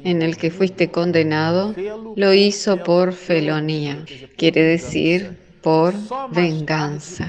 en 0.04 0.22
el 0.22 0.38
que 0.38 0.52
fuiste 0.52 0.90
condenado 0.92 1.74
lo 2.16 2.34
hizo 2.34 2.84
por 2.84 3.14
felonía, 3.14 4.04
quiere 4.38 4.64
decir 4.64 5.38
por 5.62 5.94
venganza. 6.32 7.28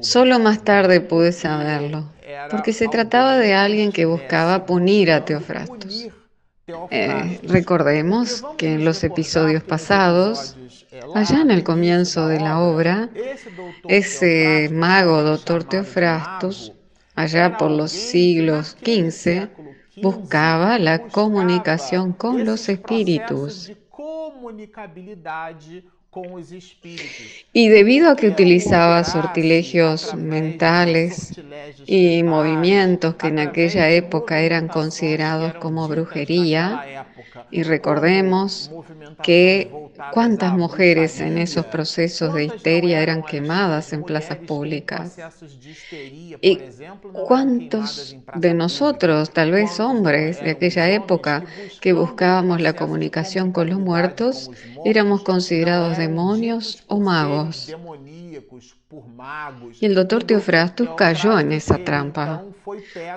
Solo 0.00 0.38
más 0.38 0.62
tarde 0.62 1.00
pude 1.00 1.32
saberlo, 1.32 2.12
porque 2.50 2.72
se 2.74 2.88
trataba 2.88 3.38
de 3.38 3.54
alguien 3.54 3.90
que 3.90 4.04
buscaba 4.04 4.66
punir 4.66 5.10
a 5.10 5.24
Teofrastos. 5.24 6.08
Eh, 6.90 7.40
recordemos 7.44 8.44
que 8.56 8.74
en 8.74 8.84
los 8.84 9.02
episodios 9.02 9.62
pasados 9.62 10.56
Allá 11.14 11.40
en 11.40 11.50
el 11.50 11.64
comienzo 11.64 12.28
de 12.28 12.38
la 12.38 12.60
obra, 12.60 13.08
ese 13.88 14.68
mago 14.70 15.22
doctor 15.22 15.64
Teofrastus, 15.64 16.72
allá 17.14 17.56
por 17.56 17.70
los 17.70 17.90
siglos 17.90 18.76
XV, 18.84 19.48
buscaba 20.02 20.78
la 20.78 21.08
comunicación 21.08 22.12
con 22.12 22.44
los 22.44 22.68
espíritus. 22.68 23.72
Y 27.54 27.68
debido 27.68 28.10
a 28.10 28.16
que 28.16 28.28
utilizaba 28.28 29.02
sortilegios 29.02 30.14
mentales 30.14 31.32
y 31.86 32.22
movimientos 32.22 33.14
que 33.14 33.28
en 33.28 33.38
aquella 33.38 33.88
época 33.88 34.40
eran 34.40 34.68
considerados 34.68 35.54
como 35.54 35.88
brujería, 35.88 37.06
y 37.50 37.62
recordemos 37.62 38.70
que 39.22 39.70
cuántas 40.12 40.54
mujeres 40.54 41.20
en 41.20 41.38
esos 41.38 41.66
procesos 41.66 42.34
de 42.34 42.44
histeria 42.44 43.02
eran 43.02 43.22
quemadas 43.22 43.92
en 43.92 44.02
plazas 44.02 44.38
públicas. 44.38 45.16
Y 46.40 46.58
cuántos 47.26 48.16
de 48.34 48.54
nosotros, 48.54 49.32
tal 49.32 49.52
vez 49.52 49.80
hombres 49.80 50.42
de 50.42 50.52
aquella 50.52 50.90
época, 50.90 51.44
que 51.80 51.92
buscábamos 51.92 52.60
la 52.60 52.74
comunicación 52.74 53.52
con 53.52 53.70
los 53.70 53.78
muertos, 53.78 54.50
éramos 54.84 55.22
considerados 55.22 55.98
demonios 56.02 56.84
o 56.86 56.98
magos. 57.00 57.74
Y 59.80 59.86
el 59.86 59.94
doctor 59.94 60.24
Teofrastus 60.24 60.90
cayó 60.96 61.38
en 61.38 61.52
esa 61.52 61.78
trampa, 61.78 62.44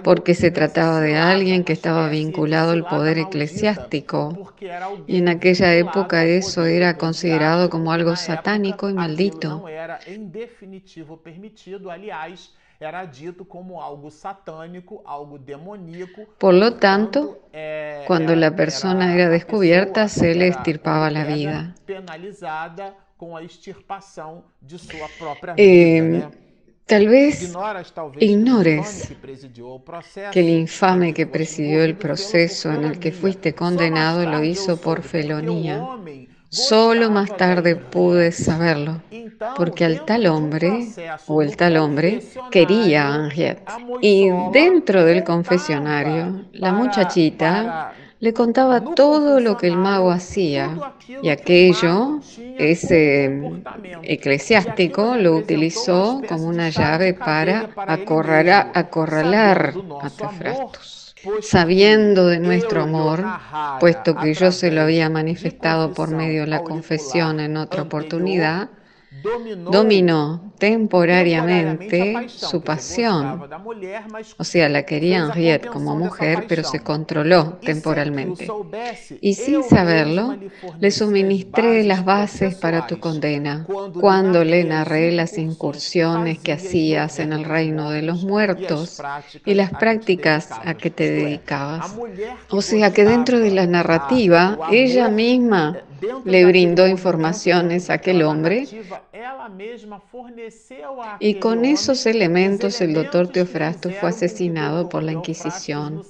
porque 0.04 0.34
se 0.34 0.52
trataba 0.52 1.02
de 1.02 1.18
alguien 1.18 1.64
que 1.66 1.74
estaba 1.74 2.08
vinculado 2.10 2.72
al 2.72 2.86
poder 2.86 3.18
eclesiástico, 3.18 4.54
y 5.06 5.18
en 5.18 5.28
aquella 5.28 5.76
época 5.76 6.24
eso 6.26 6.66
era 6.66 6.98
considerado 6.98 7.70
como 7.70 7.92
algo 7.92 8.16
satánico 8.16 8.90
y 8.90 8.94
maldito. 8.94 9.64
Por 16.38 16.54
lo 16.54 16.74
tanto, 16.76 17.40
cuando 18.08 18.36
la 18.36 18.56
persona 18.56 19.14
era 19.14 19.30
descubierta, 19.30 20.08
se 20.08 20.36
le 20.36 20.48
estirpaba 20.48 21.10
la 21.10 21.24
vida. 21.26 21.76
Eh, 25.58 26.28
tal 26.86 27.08
vez 27.08 27.56
ignores 28.20 29.16
que 30.32 30.40
el 30.42 30.50
infame 30.50 31.14
que 31.14 31.26
presidió 31.26 31.84
el 31.84 31.96
proceso 31.96 32.72
en 32.72 32.84
el 32.84 33.00
que 33.00 33.12
fuiste 33.12 33.56
condenado 33.56 34.30
lo 34.30 34.44
hizo 34.44 34.78
por 34.78 35.02
felonía. 35.02 35.82
Solo 36.56 37.12
más 37.12 37.36
tarde 37.36 37.76
pude 37.76 38.32
saberlo, 38.32 39.02
porque 39.58 39.84
al 39.84 40.06
tal 40.06 40.26
hombre 40.28 40.88
o 41.28 41.42
el 41.42 41.58
tal 41.58 41.76
hombre 41.76 42.22
quería 42.50 43.14
a 43.14 43.30
Y 44.00 44.30
dentro 44.54 45.04
del 45.04 45.26
confesionario, 45.26 46.46
la 46.54 46.72
muchachita 46.72 47.94
le 48.22 48.34
contaba 48.34 48.80
todo 48.96 49.42
lo 49.42 49.58
que 49.58 49.68
el 49.68 49.76
mago 49.76 50.12
hacía 50.12 50.80
y 51.22 51.28
aquello, 51.28 52.22
ese 52.58 53.42
eclesiástico, 54.04 55.18
lo 55.18 55.36
utilizó 55.36 56.22
como 56.28 56.46
una 56.48 56.70
llave 56.70 57.14
para 57.14 57.70
acorralar, 57.76 58.72
acorralar 58.74 59.74
a 60.02 60.10
Tefrastus. 60.10 61.05
Sabiendo 61.42 62.28
de 62.28 62.40
nuestro 62.40 62.82
amor, 62.84 63.34
puesto 63.80 64.16
que 64.16 64.34
yo 64.34 64.52
se 64.52 64.72
lo 64.72 64.82
había 64.82 65.10
manifestado 65.10 65.94
por 65.94 66.12
medio 66.12 66.42
de 66.42 66.48
la 66.48 66.64
confesión 66.64 67.40
en 67.40 67.58
otra 67.58 67.84
oportunidad, 67.84 68.70
dominó 69.72 70.54
temporariamente 70.58 72.30
su 72.30 72.62
pasión. 72.62 73.42
O 74.38 74.44
sea, 74.44 74.70
la 74.70 74.84
quería 74.84 75.20
Henriette 75.20 75.68
como 75.68 75.96
mujer, 75.96 76.46
pero 76.48 76.64
se 76.64 76.80
controló 76.80 77.60
temporalmente. 77.62 78.48
Y 79.22 79.36
sin 79.36 79.64
saberlo, 79.64 80.36
le 80.80 80.92
suministré 80.92 81.84
las 81.84 82.06
bases 82.06 82.56
para 82.56 82.88
tu 82.88 83.00
condena. 83.00 83.66
Cuando 84.00 84.44
le 84.44 84.64
narré 84.64 85.12
las 85.12 85.38
incursiones 85.38 86.40
que 86.40 86.54
hacías 86.54 87.20
en 87.20 87.34
el 87.34 87.44
reino 87.44 87.92
de 87.92 88.02
los 88.02 88.24
muertos 88.24 89.02
y 89.46 89.54
las 89.54 89.72
prácticas 89.72 90.52
a 90.52 90.74
que 90.76 90.90
te 90.90 91.10
dedicabas. 91.10 91.96
O 92.50 92.62
sea 92.62 92.94
que 92.94 93.06
dentro 93.06 93.40
de 93.40 93.52
la 93.52 93.68
narrativa, 93.68 94.58
ella 94.72 95.10
misma 95.10 95.78
le 96.24 96.46
brindó 96.46 96.88
informaciones 96.88 97.90
a 97.90 97.94
aquel 97.94 98.22
hombre 98.24 98.68
y 101.20 101.36
con 101.36 101.66
esos 101.66 102.06
elementos 102.06 102.82
el 102.82 102.94
doctor 102.94 103.28
Teofrasto 103.32 103.90
fue 103.90 104.10
asesinado 104.10 104.90
por 104.90 105.04
la 105.04 105.12
Inquisición. 105.12 106.02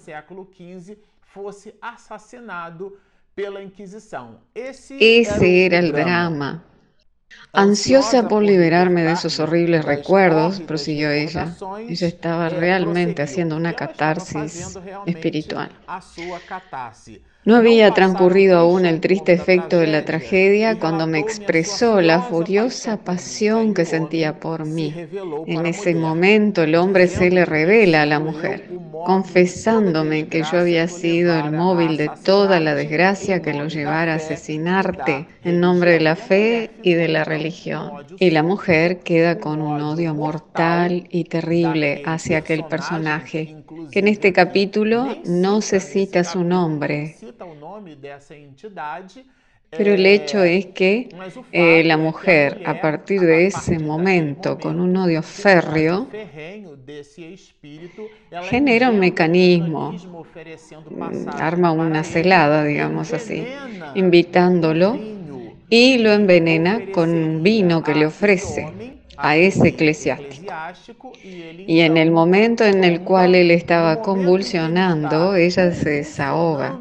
Ese 5.00 5.66
era 5.66 5.80
el 5.80 5.92
drama. 5.92 6.64
Ansiosa 7.52 8.28
por 8.28 8.44
liberarme 8.44 9.04
de 9.04 9.14
esos 9.14 9.40
horribles 9.40 9.84
recuerdos, 9.84 10.62
prosiguió 10.62 11.12
ella, 11.12 11.56
ella 11.88 12.08
estaba 12.08 12.50
realmente 12.50 13.22
haciendo 13.22 13.56
una 13.58 13.74
catarsis 13.74 14.78
espiritual. 15.06 15.72
No 17.46 17.56
había 17.56 17.92
transcurrido 17.92 18.58
aún 18.58 18.88
el 18.88 19.00
triste 19.00 19.32
efecto 19.32 19.78
de 19.78 19.86
la 19.86 20.04
tragedia 20.04 20.80
cuando 20.80 21.06
me 21.06 21.20
expresó 21.20 22.02
la 22.02 22.24
furiosa 22.24 22.98
pasión 22.98 23.76
que 23.76 23.86
sentía 23.86 24.40
por 24.40 24.66
mí. 24.66 24.92
En 25.46 25.68
ese 25.68 25.94
momento 25.94 26.64
el 26.64 26.74
hombre 26.74 27.08
se 27.08 27.30
le 27.30 27.46
revela 27.46 28.02
a 28.02 28.08
la 28.08 28.20
mujer, 28.20 28.68
confesándome 29.06 30.28
que 30.28 30.42
yo 30.42 30.58
había 30.58 30.88
sido 30.88 31.40
el 31.40 31.52
móvil 31.52 31.98
de 31.98 32.10
toda 32.24 32.60
la 32.60 32.74
desgracia 32.74 33.44
que 33.44 33.54
lo 33.54 33.68
llevara 33.68 34.14
a 34.14 34.16
asesinarte 34.16 35.28
en 35.44 35.60
nombre 35.60 35.92
de 35.92 36.00
la 36.00 36.16
fe 36.16 36.72
y 36.82 36.96
de 36.96 37.10
la 37.10 37.26
religión. 37.26 37.92
Y 38.18 38.32
la 38.32 38.42
mujer 38.42 39.02
queda 39.02 39.38
con 39.38 39.62
un 39.62 39.82
odio 39.82 40.16
mortal 40.16 41.08
y 41.12 41.26
terrible 41.26 42.02
hacia 42.06 42.40
aquel 42.40 42.66
personaje, 42.66 43.58
que 43.92 44.00
en 44.00 44.08
este 44.08 44.34
capítulo 44.34 45.16
no 45.26 45.62
se 45.62 45.80
cita 45.80 46.24
su 46.24 46.44
nombre, 46.44 47.18
pero 49.70 49.94
el 49.94 50.06
hecho 50.06 50.44
es 50.44 50.68
que 50.68 51.10
eh, 51.52 51.84
la 51.84 51.98
mujer, 51.98 52.62
a 52.66 52.80
partir 52.80 53.22
de 53.22 53.48
ese 53.48 53.80
momento, 53.80 54.60
con 54.60 54.80
un 54.80 54.96
odio 54.96 55.22
férreo, 55.22 56.08
genera 58.44 58.90
un 58.90 59.00
mecanismo, 59.00 59.92
mm, 59.92 61.30
arma 61.30 61.72
una 61.72 62.04
celada, 62.04 62.64
digamos 62.64 63.14
así, 63.14 63.46
invitándolo 63.96 64.98
y 65.70 65.98
lo 65.98 66.12
envenena 66.14 66.92
con 66.92 67.10
un 67.10 67.44
vino 67.44 67.84
que 67.84 67.96
le 67.96 68.06
ofrece 68.06 68.95
a 69.18 69.38
ese 69.38 69.70
eclesiástico. 69.70 71.12
Y 71.24 71.80
en 71.80 71.98
el 71.98 72.12
momento 72.12 72.64
en 72.64 72.84
el 72.84 73.02
cual 73.02 73.36
él 73.36 73.52
estaba 73.52 74.02
convulsionando, 74.02 75.36
ella 75.36 75.72
se 75.72 75.90
desahoga. 75.90 76.80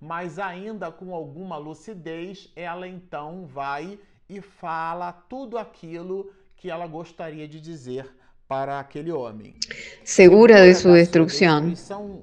mas 0.00 0.38
ainda 0.38 0.92
com 0.92 1.14
alguma 1.14 1.56
lucidez, 1.56 2.52
ela 2.54 2.86
então 2.86 3.46
vai 3.46 3.98
e 4.28 4.40
fala 4.40 5.12
tudo 5.12 5.56
aquilo 5.56 6.30
que 6.56 6.70
ela 6.70 6.86
gostaria 6.86 7.48
de 7.48 7.60
dizer 7.60 8.06
para 8.46 8.78
aquel 8.78 9.10
hombre. 9.10 9.54
Segura 10.02 10.60
de 10.60 10.74
su 10.74 10.90
destrucción, 10.90 11.74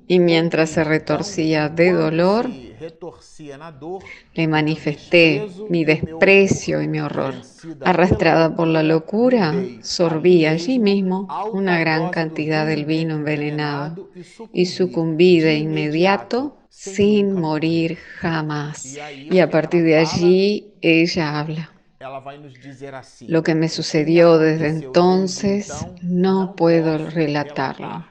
y 0.08 0.20
mientras 0.20 0.70
se 0.70 0.84
retorcía 0.84 1.70
de 1.70 1.92
dolor, 1.92 2.50
le 4.34 4.48
manifesté 4.48 5.48
mi 5.70 5.84
desprecio 5.84 6.82
y 6.82 6.88
mi 6.88 7.00
horror. 7.00 7.36
Arrastrada 7.82 8.56
por 8.56 8.68
la 8.68 8.84
locura, 8.84 9.54
sorbí 9.82 10.46
allí 10.46 10.80
mismo 10.80 11.28
una 11.54 11.80
gran 11.80 12.10
cantidad 12.10 12.66
del 12.66 12.86
vino 12.86 13.16
envenenado 13.16 14.10
y 14.54 14.68
sucumbí 14.68 15.40
de 15.40 15.56
inmediato 15.58 16.58
sin 16.70 17.34
morir 17.34 17.98
jamás. 18.20 18.98
Y 19.30 19.40
a 19.40 19.50
partir 19.50 19.84
de 19.84 19.98
allí 19.98 20.74
ella 20.82 21.40
habla. 21.40 21.71
Lo 23.28 23.44
que 23.44 23.56
me 23.56 23.70
sucedió 23.70 24.38
desde 24.38 24.68
entonces 24.70 25.72
no 26.02 26.56
puedo 26.56 27.10
relatarlo. 27.10 28.06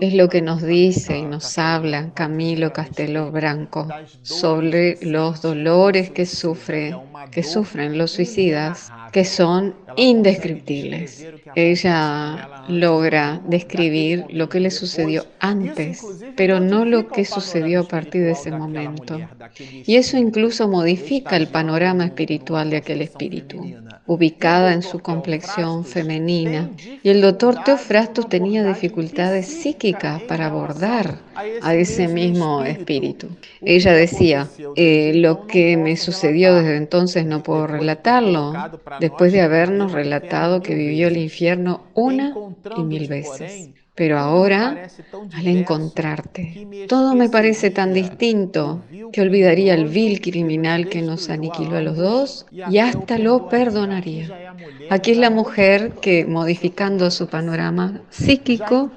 Es 0.00 0.14
lo 0.14 0.28
que 0.28 0.42
nos 0.42 0.62
dice 0.62 1.18
y 1.18 1.24
nos 1.24 1.58
habla 1.58 2.12
Camilo 2.14 2.72
Castelo 2.72 3.30
Branco 3.30 3.88
sobre 4.22 4.98
los 5.02 5.42
dolores 5.42 6.10
que, 6.10 6.26
sufre, 6.26 6.94
que 7.30 7.42
sufren 7.42 7.98
los 7.98 8.12
suicidas, 8.12 8.90
que 9.12 9.24
son 9.24 9.74
indescriptibles. 9.96 11.26
Ella 11.54 12.64
logra 12.68 13.40
describir 13.46 14.24
lo 14.30 14.48
que 14.48 14.60
le 14.60 14.70
sucedió 14.70 15.26
antes, 15.40 16.04
pero 16.36 16.60
no 16.60 16.84
lo 16.84 17.08
que 17.08 17.24
sucedió 17.24 17.80
a 17.80 17.88
partir 17.88 18.22
de 18.22 18.32
ese 18.32 18.50
momento. 18.50 19.20
Y 19.58 19.96
eso 19.96 20.16
incluso 20.16 20.68
modifica 20.68 21.36
el 21.36 21.48
panorama 21.48 22.06
espiritual 22.06 22.70
de 22.70 22.78
aquel 22.78 23.02
espíritu, 23.02 23.62
ubicada 24.06 24.72
en 24.72 24.82
su 24.82 25.00
complexión 25.00 25.84
femenina. 25.84 26.70
Y 27.02 27.08
el 27.10 27.20
doctor 27.20 27.62
Teofrastos 27.64 28.28
tenía 28.28 28.64
dificultades 28.64 29.46
psíquicas 29.46 30.22
para 30.22 30.46
abordar 30.46 31.18
a 31.34 31.74
ese 31.74 32.08
mismo 32.08 32.62
espíritu. 32.64 33.28
Ella 33.64 33.92
decía, 33.92 34.48
eh, 34.74 35.12
lo 35.14 35.46
que 35.46 35.76
me 35.76 35.96
sucedió 35.96 36.54
desde 36.54 36.76
entonces 36.76 37.26
no 37.26 37.42
puedo 37.42 37.66
relatarlo, 37.66 38.52
después 39.00 39.32
de 39.32 39.42
habernos 39.42 39.92
relatado 39.92 40.62
que 40.62 40.74
vivió 40.74 41.08
el 41.08 41.16
infierno 41.16 41.90
una 41.94 42.34
y 42.76 42.84
mil 42.84 43.08
veces. 43.08 43.70
Pero 43.94 44.18
ahora, 44.18 44.88
al 45.34 45.46
encontrarte, 45.46 46.66
todo 46.88 47.14
me 47.14 47.28
parece 47.28 47.70
tan 47.70 47.92
distinto 47.92 48.82
que 49.12 49.20
olvidaría 49.20 49.74
el 49.74 49.86
vil 49.86 50.22
criminal 50.22 50.88
que 50.88 51.02
nos 51.02 51.28
aniquiló 51.28 51.76
a 51.76 51.82
los 51.82 51.98
dos 51.98 52.46
y 52.70 52.78
hasta 52.78 53.18
lo 53.18 53.50
perdonaría. 53.50 54.54
Aquí 54.88 55.10
es 55.10 55.18
la 55.18 55.28
mujer 55.28 55.92
que, 56.00 56.24
modificando 56.24 57.10
su 57.10 57.28
panorama 57.28 58.00
psíquico, 58.08 58.92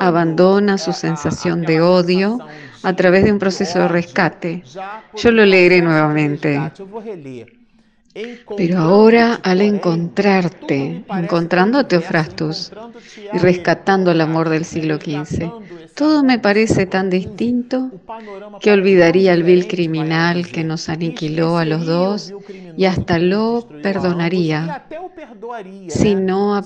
abandona 0.00 0.78
su 0.78 0.94
sensación 0.94 1.62
de 1.62 1.82
odio 1.82 2.38
a 2.82 2.96
través 2.96 3.24
de 3.24 3.32
un 3.32 3.38
proceso 3.38 3.80
de 3.80 3.88
rescate. 3.88 4.62
Yo 5.14 5.30
lo 5.30 5.44
leeré 5.44 5.82
nuevamente. 5.82 6.58
Pero 8.56 8.78
ahora 8.78 9.34
al 9.42 9.60
encontrarte, 9.60 11.04
encontrando 11.08 11.78
a 11.78 11.86
Teofrastus 11.86 12.72
y 13.32 13.38
rescatando 13.38 14.10
el 14.10 14.20
amor 14.20 14.48
del 14.48 14.64
siglo 14.64 14.96
XV, 14.96 15.50
todo 15.94 16.22
me 16.22 16.38
parece 16.38 16.86
tan 16.86 17.10
distinto 17.10 17.90
que 18.60 18.72
olvidaría 18.72 19.34
el 19.34 19.42
vil 19.42 19.68
criminal 19.68 20.46
que 20.48 20.64
nos 20.64 20.88
aniquiló 20.88 21.58
a 21.58 21.64
los 21.64 21.86
dos 21.86 22.32
y 22.76 22.86
hasta 22.86 23.18
lo 23.18 23.68
perdonaría 23.82 24.86
si 25.88 26.14
no 26.14 26.60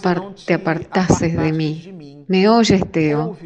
te 0.46 0.54
apartases 0.54 1.36
de 1.36 1.52
mí. 1.52 2.24
¿Me 2.28 2.48
oyes, 2.48 2.90
Teo? 2.90 3.36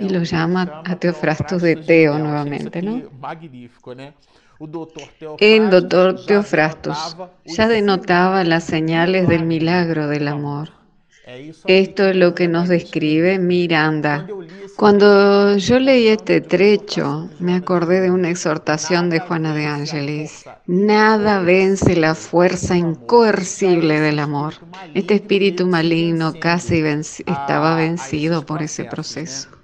Y 0.00 0.08
lo 0.10 0.22
llama 0.24 0.82
a 0.84 0.96
Teofrastus 0.96 1.62
de 1.62 1.76
Teo 1.76 2.18
nuevamente, 2.18 2.82
¿no? 2.82 3.02
El 5.38 5.70
doctor 5.70 6.24
Teofrastus 6.24 7.16
ya 7.44 7.68
denotaba 7.68 8.42
las 8.44 8.64
señales 8.64 9.28
del 9.28 9.44
milagro 9.44 10.08
del 10.08 10.28
amor. 10.28 10.70
Esto 11.66 12.06
es 12.06 12.16
lo 12.16 12.34
que 12.34 12.46
nos 12.46 12.68
describe 12.68 13.38
Miranda. 13.38 14.26
Cuando 14.76 15.56
yo 15.56 15.80
leí 15.80 16.06
este 16.06 16.40
trecho, 16.40 17.28
me 17.40 17.54
acordé 17.54 18.00
de 18.00 18.10
una 18.10 18.30
exhortación 18.30 19.10
de 19.10 19.18
Juana 19.20 19.54
de 19.54 19.66
Ángeles. 19.66 20.44
Nada 20.66 21.40
vence 21.40 21.96
la 21.96 22.14
fuerza 22.14 22.76
incoercible 22.76 24.00
del 24.00 24.20
amor. 24.20 24.54
Este 24.94 25.14
espíritu 25.14 25.66
maligno 25.66 26.32
casi 26.38 26.82
estaba 27.26 27.74
vencido 27.74 28.46
por 28.46 28.62
ese 28.62 28.84
proceso. 28.84 29.55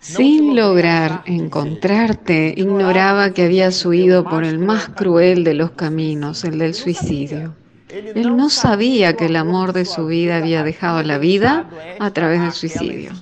Sin 0.00 0.54
lograr 0.54 1.22
encontrarte, 1.26 2.54
ignoraba 2.56 3.32
que 3.32 3.44
habías 3.44 3.84
huido 3.84 4.24
por 4.24 4.44
el 4.44 4.58
más 4.58 4.88
cruel 4.90 5.42
de 5.42 5.54
los 5.54 5.72
caminos, 5.72 6.44
el 6.44 6.58
del 6.58 6.74
suicidio. 6.74 7.54
Él 7.88 8.36
no 8.36 8.50
sabía 8.50 9.16
que 9.16 9.26
el 9.26 9.36
amor 9.36 9.72
de 9.72 9.84
su 9.84 10.06
vida 10.06 10.36
había 10.36 10.62
dejado 10.62 11.02
la 11.02 11.18
vida 11.18 11.68
a 11.98 12.10
través 12.10 12.40
del 12.40 12.52
suicidio. 12.52 13.12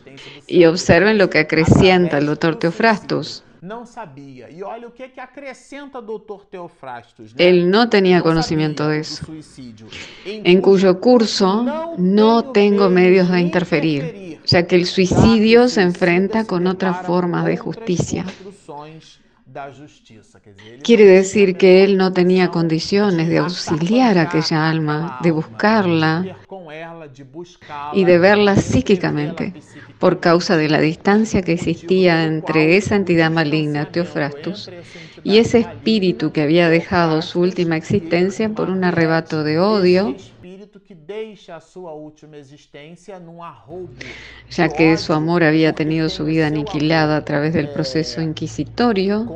Y 0.47 0.65
observen 0.65 1.17
lo 1.17 1.31
que 1.31 1.39
acrecienta 1.39 2.19
el 2.19 2.27
doctor 2.27 2.57
Teofrastus. 2.57 3.43
Él 7.37 7.70
no 7.70 7.88
tenía 7.88 8.20
conocimiento 8.22 8.88
de 8.88 9.00
eso. 9.00 9.27
En 10.24 10.61
cuyo 10.61 11.00
curso 11.00 11.94
no 11.98 12.53
tengo 12.53 12.90
medios 12.90 13.31
de 13.31 13.40
interferir 13.40 14.24
ya 14.44 14.66
que 14.66 14.77
el 14.77 14.87
suicidio 14.87 15.68
se 15.68 15.83
enfrenta 15.83 16.44
con 16.44 16.66
otra 16.66 16.94
forma 16.94 17.44
de 17.44 17.57
justicia. 17.57 18.24
Quiere 20.83 21.05
decir 21.05 21.57
que 21.57 21.85
él 21.85 21.97
no 21.97 22.12
tenía 22.12 22.49
condiciones 22.49 23.29
de 23.29 23.38
auxiliar 23.38 24.19
a 24.19 24.23
aquella 24.23 24.69
alma, 24.69 25.19
de 25.23 25.31
buscarla 25.31 26.37
y 27.93 28.05
de 28.05 28.19
verla 28.19 28.57
psíquicamente, 28.57 29.55
por 29.99 30.21
causa 30.21 30.57
de 30.57 30.69
la 30.69 30.81
distancia 30.81 31.43
que 31.43 31.53
existía 31.53 32.25
entre 32.25 32.77
esa 32.77 32.97
entidad 32.97 33.31
maligna, 33.31 33.90
Teofrastus, 33.90 34.71
y 35.23 35.38
ese 35.38 35.61
espíritu 35.61 36.33
que 36.33 36.43
había 36.43 36.69
dejado 36.69 37.23
su 37.23 37.40
última 37.40 37.77
existencia 37.77 38.49
por 38.49 38.71
un 38.71 38.83
arrebato 38.85 39.45
de 39.45 39.59
odio 39.61 40.17
ya 44.51 44.69
que 44.69 44.97
su 44.97 45.12
amor 45.12 45.45
había 45.45 45.73
tenido 45.73 46.09
su 46.09 46.25
vida 46.25 46.47
aniquilada 46.47 47.17
a 47.17 47.25
través 47.25 47.55
del 47.55 47.69
proceso 47.71 48.21
inquisitorio, 48.21 49.27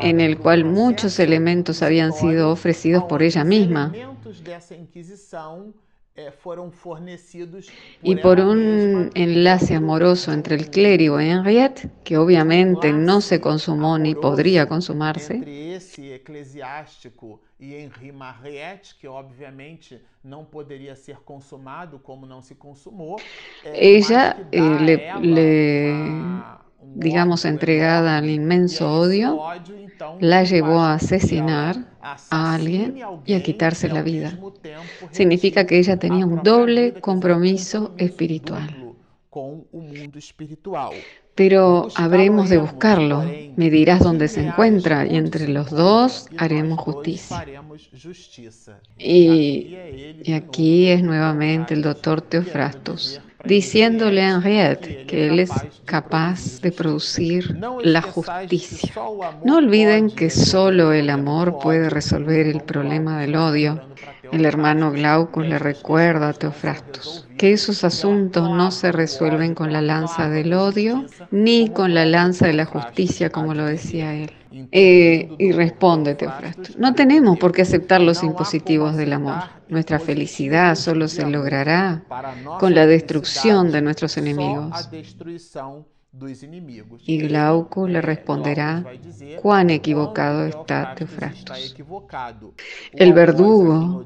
en 0.00 0.20
el 0.20 0.38
cual 0.38 0.64
muchos 0.64 1.18
elementos 1.18 1.82
habían 1.82 2.12
sido 2.12 2.50
ofrecidos 2.50 3.04
por 3.04 3.22
ella 3.22 3.44
misma. 3.44 3.92
Eh, 6.16 6.30
y 8.02 8.14
por 8.14 8.38
un 8.38 9.10
enlace 9.14 9.74
amoroso 9.74 10.32
entre 10.32 10.54
el 10.54 10.70
clérigo 10.70 11.20
y 11.20 11.28
Henriette, 11.28 11.90
que 12.04 12.16
obviamente 12.16 12.92
no 12.92 13.20
se 13.20 13.40
consumó 13.40 13.98
ni 13.98 14.14
podría 14.14 14.68
consumarse, 14.68 15.34
y 17.58 17.74
Henri 17.74 18.12
Mariette, 18.12 18.94
que 19.00 19.08
obviamente 19.08 20.02
no 20.22 20.48
podría 20.48 20.94
ser 20.94 21.16
consumado 21.24 22.00
como 22.00 22.26
no 22.26 22.42
se 22.42 22.56
consumó. 22.56 23.16
Ella 23.64 24.36
eh, 24.52 25.10
le, 25.20 26.14
digamos, 26.94 27.44
entregada 27.44 28.18
al 28.18 28.30
inmenso 28.30 28.90
odio, 28.90 29.40
la 30.20 30.44
llevó 30.44 30.80
a 30.80 30.94
asesinar 30.94 31.76
a 32.02 32.54
alguien 32.54 33.00
y 33.24 33.34
a 33.34 33.42
quitarse 33.42 33.88
la 33.88 34.02
vida. 34.02 34.38
Significa 35.10 35.66
que 35.66 35.78
ella 35.78 35.98
tenía 35.98 36.26
un 36.26 36.42
doble 36.42 36.94
compromiso 37.00 37.94
espiritual. 37.98 38.94
Pero 41.34 41.88
habremos 41.96 42.48
de 42.48 42.58
buscarlo. 42.58 43.24
Me 43.56 43.70
dirás 43.70 44.00
dónde 44.00 44.28
se 44.28 44.46
encuentra 44.46 45.04
y 45.06 45.16
entre 45.16 45.48
los 45.48 45.70
dos 45.70 46.28
haremos 46.38 46.78
justicia. 46.78 47.44
Y, 48.96 49.76
y 50.22 50.32
aquí 50.32 50.88
es 50.88 51.02
nuevamente 51.02 51.74
el 51.74 51.82
doctor 51.82 52.22
Teofrastus 52.22 53.20
diciéndole 53.44 54.22
a 54.22 54.30
Henriette 54.30 55.06
que 55.06 55.28
él 55.28 55.40
es 55.40 55.50
capaz 55.84 56.60
de 56.60 56.72
producir 56.72 57.58
la 57.82 58.02
justicia. 58.02 58.92
No 59.44 59.58
olviden 59.58 60.10
que 60.10 60.30
solo 60.30 60.92
el 60.92 61.10
amor 61.10 61.58
puede 61.58 61.90
resolver 61.90 62.46
el 62.46 62.62
problema 62.62 63.20
del 63.20 63.36
odio. 63.36 63.80
El 64.32 64.44
hermano 64.44 64.90
Glaucus 64.90 65.46
le 65.46 65.58
recuerda 65.58 66.30
a 66.30 66.32
Teofrastus 66.32 67.26
esos 67.52 67.84
asuntos 67.84 68.50
no 68.50 68.70
se 68.70 68.92
resuelven 68.92 69.54
con 69.54 69.72
la 69.72 69.80
lanza 69.80 70.28
del 70.28 70.52
odio 70.54 71.04
ni 71.30 71.68
con 71.70 71.94
la 71.94 72.04
lanza 72.04 72.46
de 72.46 72.52
la 72.54 72.64
justicia, 72.64 73.30
como 73.30 73.54
lo 73.54 73.64
decía 73.64 74.14
él. 74.14 74.30
Eh, 74.70 75.30
y 75.38 75.50
responde 75.50 76.14
Teofrastus, 76.14 76.78
no 76.78 76.94
tenemos 76.94 77.38
por 77.38 77.50
qué 77.50 77.62
aceptar 77.62 78.00
los 78.00 78.22
impositivos 78.22 78.96
del 78.96 79.12
amor. 79.12 79.42
Nuestra 79.68 79.98
felicidad 79.98 80.76
solo 80.76 81.08
se 81.08 81.26
logrará 81.26 82.04
con 82.60 82.74
la 82.74 82.86
destrucción 82.86 83.72
de 83.72 83.82
nuestros 83.82 84.16
enemigos. 84.16 84.88
Y 87.06 87.18
Glauco 87.18 87.88
le 87.88 88.00
responderá, 88.00 88.84
cuán 89.42 89.70
equivocado 89.70 90.46
está 90.46 90.94
Teofrastus. 90.94 91.74
El 92.92 93.12
verdugo 93.12 94.04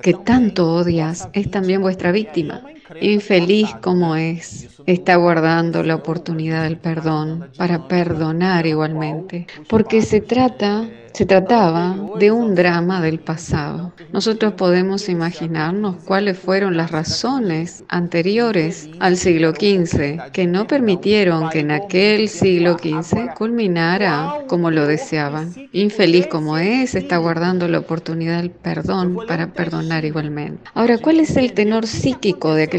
que 0.00 0.14
tanto 0.14 0.72
odias 0.72 1.28
es 1.32 1.50
también 1.50 1.82
vuestra 1.82 2.12
víctima. 2.12 2.62
Infeliz 3.00 3.74
como 3.82 4.16
es, 4.16 4.68
está 4.86 5.16
guardando 5.16 5.82
la 5.82 5.96
oportunidad 5.96 6.64
del 6.64 6.78
perdón 6.78 7.48
para 7.56 7.88
perdonar 7.88 8.66
igualmente, 8.66 9.46
porque 9.68 10.02
se 10.02 10.20
trata 10.20 10.88
se 11.18 11.26
trataba 11.26 11.96
de 12.20 12.30
un 12.30 12.54
drama 12.54 13.00
del 13.00 13.18
pasado. 13.18 13.92
Nosotros 14.12 14.52
podemos 14.52 15.08
imaginarnos 15.08 15.96
cuáles 16.04 16.38
fueron 16.38 16.76
las 16.76 16.92
razones 16.92 17.82
anteriores 17.88 18.88
al 19.00 19.16
siglo 19.16 19.50
XV 19.50 20.30
que 20.32 20.46
no 20.46 20.68
permitieron 20.68 21.50
que 21.50 21.58
en 21.58 21.72
aquel 21.72 22.28
siglo 22.28 22.78
XV 22.78 23.34
culminara 23.36 24.44
como 24.46 24.70
lo 24.70 24.86
deseaban. 24.86 25.52
Infeliz 25.72 26.28
como 26.28 26.56
es, 26.56 26.94
está 26.94 27.16
guardando 27.16 27.66
la 27.66 27.80
oportunidad 27.80 28.40
del 28.40 28.52
perdón 28.52 29.18
para 29.26 29.52
perdonar 29.52 30.04
igualmente. 30.04 30.70
Ahora, 30.74 30.98
¿cuál 30.98 31.18
es 31.18 31.36
el 31.36 31.52
tenor 31.52 31.88
psíquico 31.88 32.54
de 32.54 32.64
aquel 32.64 32.77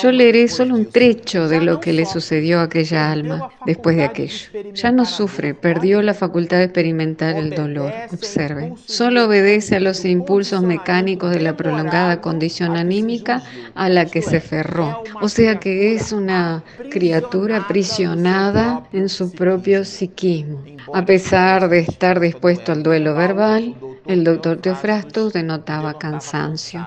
Yo 0.00 0.12
leeré 0.12 0.46
solo 0.48 0.74
un 0.74 0.86
trecho 0.86 1.48
de 1.48 1.60
lo 1.60 1.80
que 1.80 1.92
le 1.92 2.06
sucedió 2.06 2.60
a 2.60 2.64
aquella 2.64 3.10
alma 3.10 3.50
después 3.66 3.96
de 3.96 4.04
aquello. 4.04 4.48
Ya 4.74 4.92
no 4.92 5.04
sufre, 5.04 5.54
perdió 5.54 6.02
la 6.02 6.14
facultad 6.14 6.62
experimental 6.62 7.36
el 7.36 7.50
dolor 7.50 7.64
dolor. 7.64 7.92
Observe, 8.12 8.74
solo 8.86 9.24
obedece 9.26 9.76
a 9.76 9.80
los 9.80 10.04
impulsos 10.04 10.62
mecánicos 10.62 11.30
de 11.30 11.40
la 11.40 11.56
prolongada 11.56 12.20
condición 12.20 12.76
anímica 12.76 13.42
a 13.74 13.88
la 13.88 14.06
que 14.06 14.22
se 14.22 14.40
ferró. 14.40 15.02
O 15.20 15.28
sea 15.28 15.58
que 15.58 15.94
es 15.94 16.12
una 16.12 16.62
criatura 16.90 17.58
aprisionada 17.58 18.86
en 18.92 19.08
su 19.08 19.32
propio 19.32 19.84
psiquismo. 19.84 20.62
A 20.92 21.04
pesar 21.04 21.68
de 21.68 21.80
estar 21.80 22.20
dispuesto 22.20 22.72
al 22.72 22.82
duelo 22.82 23.14
verbal, 23.14 23.74
el 24.06 24.24
doctor 24.24 24.58
Teofrastus 24.58 25.32
denotaba 25.32 25.98
cansancio. 25.98 26.86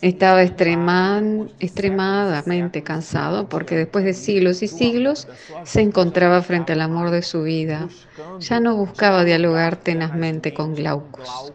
Estaba 0.00 0.42
extremadamente 0.42 2.82
cansado 2.82 3.48
porque 3.48 3.76
después 3.76 4.04
de 4.04 4.12
siglos 4.12 4.62
y 4.62 4.68
siglos 4.68 5.28
se 5.64 5.80
encontraba 5.80 6.42
frente 6.42 6.72
al 6.72 6.82
amor 6.82 7.10
de 7.10 7.22
su 7.22 7.44
vida. 7.44 7.88
Ya 8.40 8.60
no 8.60 8.76
buscaba 8.76 9.24
dialogar 9.24 9.76
tenazmente 9.76 10.52
con 10.52 10.74
Glaucus, 10.74 11.52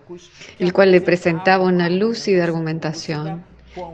el 0.58 0.74
cual 0.74 0.92
le 0.92 1.02
presentaba 1.02 1.66
una 1.66 1.90
lúcida 1.90 2.44
argumentación 2.44 3.46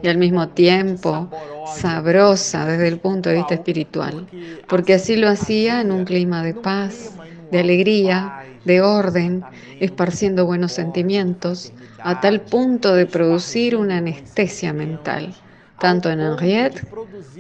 y 0.02 0.08
al 0.08 0.18
mismo 0.18 0.48
tiempo 0.50 1.30
sabrosa 1.66 2.66
desde 2.66 2.88
el 2.88 3.00
punto 3.00 3.30
de 3.30 3.36
vista 3.36 3.56
espiritual, 3.56 4.26
porque 4.68 4.94
así 4.94 5.18
lo 5.18 5.28
hacía 5.28 5.82
en 5.82 5.92
un 5.92 6.06
clima 6.06 6.44
de 6.44 6.54
paz, 6.54 7.20
de 7.56 7.62
alegría, 7.62 8.44
de 8.66 8.82
orden, 8.82 9.44
esparciendo 9.80 10.46
buenos 10.46 10.74
sentimientos, 10.74 11.72
a 12.00 12.20
tal 12.20 12.42
punto 12.42 12.94
de 12.94 13.06
producir 13.06 13.78
una 13.78 13.98
anestesia 13.98 14.74
mental, 14.74 15.34
tanto 15.80 16.10
en 16.10 16.20
Henriette 16.20 16.86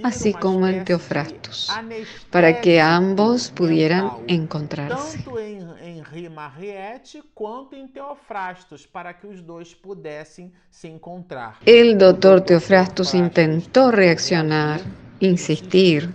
así 0.03 0.33
como 0.33 0.67
en 0.67 0.85
Teofrastus, 0.85 1.69
para 2.31 2.61
que 2.61 2.79
ambos 2.79 3.51
pudieran 3.51 4.09
encontrarse. 4.27 5.17
Tanto 5.17 5.37
em 5.37 5.59
Henriette 6.13 7.21
quanto 7.33 7.75
em 7.75 7.87
Teofrastus, 7.87 8.87
para 8.87 9.13
que 9.13 9.27
os 9.27 9.41
dois 9.41 9.75
pudessem 9.75 10.53
se 10.71 10.87
encontrar. 10.87 11.57
El 11.65 11.97
doctor 11.97 12.39
Teofrastus 12.39 13.13
intentó 13.13 13.91
reaccionar, 13.91 14.79
insistir, 15.19 16.09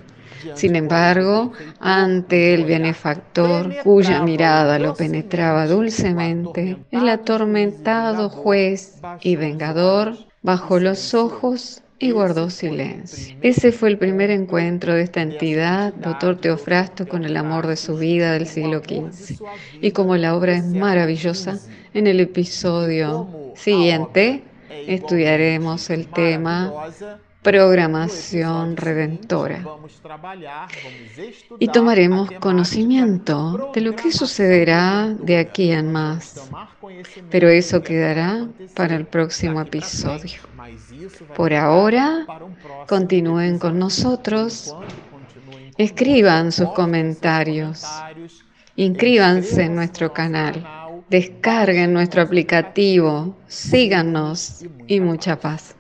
sin 0.55 0.77
embargo, 0.77 1.53
ante 1.79 2.55
el 2.55 2.65
benefactor 2.65 3.75
cuya 3.83 4.23
mirada 4.23 4.79
lo 4.79 4.95
penetraba 4.95 5.67
dulcemente, 5.67 6.79
el 6.91 7.09
atormentado 7.09 8.29
juez 8.29 9.01
y 9.21 9.37
vengador 9.37 10.17
bajó 10.43 10.79
los 10.79 11.15
ojos 11.15 11.83
y 11.99 12.13
guardó 12.13 12.49
silencio. 12.49 13.37
Ese 13.43 13.73
fue 13.73 13.91
el 13.91 13.99
primer 13.99 14.31
encuentro 14.31 14.95
de 14.95 15.03
esta 15.03 15.21
entidad, 15.21 15.93
doctor 15.93 16.41
Teofrasto, 16.41 17.07
con 17.07 17.25
el 17.25 17.37
amor 17.37 17.67
de 17.67 17.77
su 17.77 17.97
vida 17.97 18.33
del 18.33 18.47
siglo 18.47 18.81
XV. 18.81 19.43
Y 19.83 19.91
como 19.93 20.17
la 20.17 20.35
obra 20.35 20.57
es 20.57 20.65
maravillosa, 20.65 21.59
en 21.93 22.07
el 22.07 22.21
episodio 22.21 23.53
siguiente 23.55 24.43
estudiaremos 24.87 25.91
el 25.91 26.07
tema 26.07 26.73
programación 27.43 28.77
redentora. 28.77 29.65
Y 31.59 31.69
tomaremos 31.69 32.31
conocimiento 32.33 33.71
de 33.75 33.81
lo 33.81 33.97
que 33.97 34.13
sucederá 34.13 35.15
de 35.19 35.39
aquí 35.39 35.73
en 35.73 35.91
más. 35.91 36.51
Pero 37.31 37.49
eso 37.49 37.83
quedará 37.83 38.47
para 38.75 38.97
el 38.97 39.07
próximo 39.07 39.61
episodio. 39.61 40.41
Por 41.35 41.55
ahora, 41.55 42.27
continúen 42.87 43.59
con 43.59 43.79
nosotros. 43.79 44.75
Escriban 45.79 46.53
sus 46.53 46.71
comentarios. 46.73 47.87
Inscríbanse 48.77 49.65
en 49.65 49.75
nuestro 49.75 50.13
canal. 50.13 50.67
Descarguen 51.09 51.93
nuestro 51.93 52.23
aplicativo. 52.23 53.37
Síganos 53.47 54.65
y 54.87 55.01
mucha 55.01 55.41
paz. 55.41 55.75